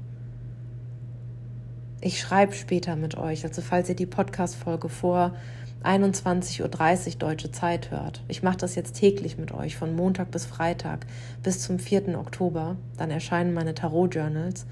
Ich 2.01 2.19
schreibe 2.19 2.53
später 2.53 2.95
mit 2.95 3.17
euch, 3.17 3.45
also 3.45 3.61
falls 3.61 3.87
ihr 3.87 3.95
die 3.95 4.05
Podcast-Folge 4.05 4.89
vor 4.89 5.33
21.30 5.83 6.61
Uhr 7.09 7.17
deutsche 7.17 7.51
Zeit 7.51 7.91
hört. 7.91 8.21
Ich 8.29 8.41
mache 8.41 8.57
das 8.57 8.75
jetzt 8.75 8.93
täglich 8.93 9.37
mit 9.37 9.51
euch, 9.51 9.75
von 9.75 9.95
Montag 9.95 10.31
bis 10.31 10.45
Freitag 10.45 11.05
bis 11.43 11.59
zum 11.59 11.77
4. 11.77 12.17
Oktober. 12.17 12.77
Dann 12.97 13.11
erscheinen 13.11 13.53
meine 13.53 13.75
Tarot-Journals 13.75 14.65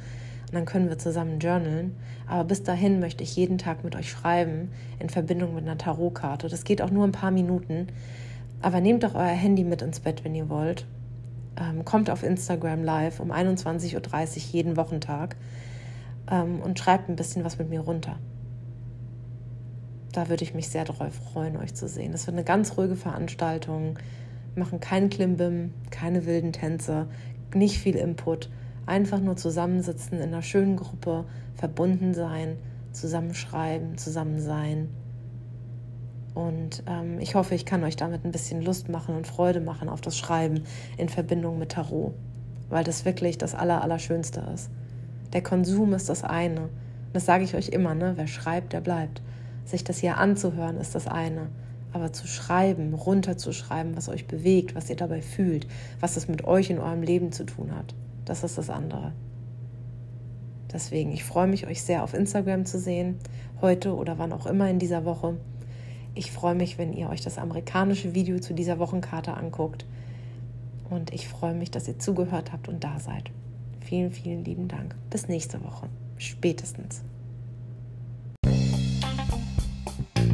und 0.47 0.55
dann 0.55 0.65
können 0.65 0.87
wir 0.87 0.97
zusammen 0.97 1.39
journalen. 1.39 1.97
Aber 2.27 2.45
bis 2.45 2.63
dahin 2.63 3.01
möchte 3.01 3.23
ich 3.23 3.35
jeden 3.35 3.57
Tag 3.57 3.83
mit 3.83 3.95
euch 3.95 4.09
schreiben 4.09 4.71
in 4.99 5.09
Verbindung 5.09 5.53
mit 5.53 5.65
einer 5.65 5.77
Tarotkarte. 5.77 6.47
Das 6.47 6.63
geht 6.63 6.81
auch 6.81 6.91
nur 6.91 7.05
ein 7.05 7.11
paar 7.11 7.31
Minuten. 7.31 7.87
Aber 8.61 8.79
nehmt 8.79 9.03
doch 9.03 9.15
euer 9.15 9.25
Handy 9.25 9.65
mit 9.65 9.81
ins 9.81 9.99
Bett, 9.99 10.23
wenn 10.23 10.35
ihr 10.35 10.47
wollt. 10.47 10.85
Ähm, 11.59 11.83
kommt 11.83 12.09
auf 12.09 12.23
Instagram 12.23 12.83
live 12.83 13.19
um 13.19 13.33
21.30 13.33 13.95
Uhr 13.95 14.41
jeden 14.53 14.77
Wochentag 14.77 15.35
ähm, 16.31 16.61
und 16.61 16.79
schreibt 16.79 17.09
ein 17.09 17.17
bisschen 17.17 17.43
was 17.43 17.57
mit 17.57 17.69
mir 17.69 17.81
runter 17.81 18.17
da 20.11 20.29
würde 20.29 20.43
ich 20.43 20.53
mich 20.53 20.69
sehr 20.69 20.85
darauf 20.85 21.13
freuen, 21.13 21.57
euch 21.57 21.73
zu 21.73 21.87
sehen. 21.87 22.11
Das 22.11 22.27
wird 22.27 22.35
eine 22.35 22.43
ganz 22.43 22.77
ruhige 22.77 22.95
Veranstaltung. 22.95 23.97
Wir 24.53 24.63
machen 24.63 24.79
keinen 24.79 25.09
Klimbim, 25.09 25.73
keine 25.89 26.25
wilden 26.25 26.53
Tänze, 26.53 27.07
nicht 27.53 27.77
viel 27.77 27.95
Input. 27.95 28.49
Einfach 28.85 29.19
nur 29.19 29.37
zusammensitzen 29.37 30.17
in 30.17 30.29
einer 30.29 30.41
schönen 30.41 30.75
Gruppe, 30.75 31.25
verbunden 31.55 32.13
sein, 32.13 32.57
zusammenschreiben, 32.91 33.97
zusammen 33.97 34.41
sein. 34.41 34.89
Und 36.33 36.83
ähm, 36.87 37.19
ich 37.19 37.35
hoffe, 37.35 37.55
ich 37.55 37.65
kann 37.65 37.83
euch 37.83 37.95
damit 37.95 38.25
ein 38.25 38.31
bisschen 38.31 38.61
Lust 38.61 38.89
machen 38.89 39.15
und 39.15 39.27
Freude 39.27 39.59
machen 39.59 39.89
auf 39.89 40.01
das 40.01 40.17
Schreiben 40.17 40.63
in 40.97 41.09
Verbindung 41.09 41.59
mit 41.59 41.73
Tarot, 41.73 42.13
weil 42.69 42.83
das 42.83 43.05
wirklich 43.05 43.37
das 43.37 43.53
Aller, 43.53 43.81
Allerschönste 43.81 44.41
ist. 44.53 44.69
Der 45.33 45.41
Konsum 45.41 45.93
ist 45.93 46.09
das 46.09 46.23
eine. 46.23 46.69
Das 47.13 47.25
sage 47.25 47.43
ich 47.43 47.55
euch 47.55 47.69
immer, 47.69 47.95
ne? 47.95 48.13
Wer 48.15 48.27
schreibt, 48.27 48.73
der 48.73 48.81
bleibt. 48.81 49.21
Sich 49.71 49.85
das 49.85 49.99
hier 49.99 50.17
anzuhören 50.17 50.75
ist 50.75 50.95
das 50.95 51.07
eine. 51.07 51.47
Aber 51.93 52.11
zu 52.11 52.27
schreiben, 52.27 52.93
runterzuschreiben, 52.93 53.95
was 53.95 54.09
euch 54.09 54.27
bewegt, 54.27 54.75
was 54.75 54.89
ihr 54.89 54.97
dabei 54.97 55.21
fühlt, 55.21 55.65
was 56.01 56.17
es 56.17 56.27
mit 56.27 56.43
euch 56.43 56.69
in 56.69 56.77
eurem 56.77 57.01
Leben 57.01 57.31
zu 57.31 57.45
tun 57.45 57.73
hat, 57.73 57.95
das 58.25 58.43
ist 58.43 58.57
das 58.57 58.69
andere. 58.69 59.13
Deswegen, 60.73 61.13
ich 61.13 61.23
freue 61.23 61.47
mich, 61.47 61.67
euch 61.67 61.81
sehr 61.83 62.03
auf 62.03 62.13
Instagram 62.13 62.65
zu 62.65 62.79
sehen, 62.79 63.17
heute 63.61 63.95
oder 63.95 64.17
wann 64.17 64.33
auch 64.33 64.45
immer 64.45 64.69
in 64.69 64.77
dieser 64.77 65.05
Woche. 65.05 65.37
Ich 66.15 66.33
freue 66.33 66.55
mich, 66.55 66.77
wenn 66.77 66.91
ihr 66.91 67.09
euch 67.09 67.21
das 67.21 67.37
amerikanische 67.37 68.13
Video 68.13 68.39
zu 68.39 68.53
dieser 68.53 68.77
Wochenkarte 68.77 69.33
anguckt. 69.33 69.85
Und 70.89 71.13
ich 71.13 71.29
freue 71.29 71.53
mich, 71.53 71.71
dass 71.71 71.87
ihr 71.87 71.97
zugehört 71.97 72.51
habt 72.51 72.67
und 72.67 72.83
da 72.83 72.99
seid. 72.99 73.31
Vielen, 73.79 74.11
vielen 74.11 74.43
lieben 74.43 74.67
Dank. 74.67 74.95
Bis 75.09 75.29
nächste 75.29 75.63
Woche. 75.63 75.87
Spätestens. 76.17 77.03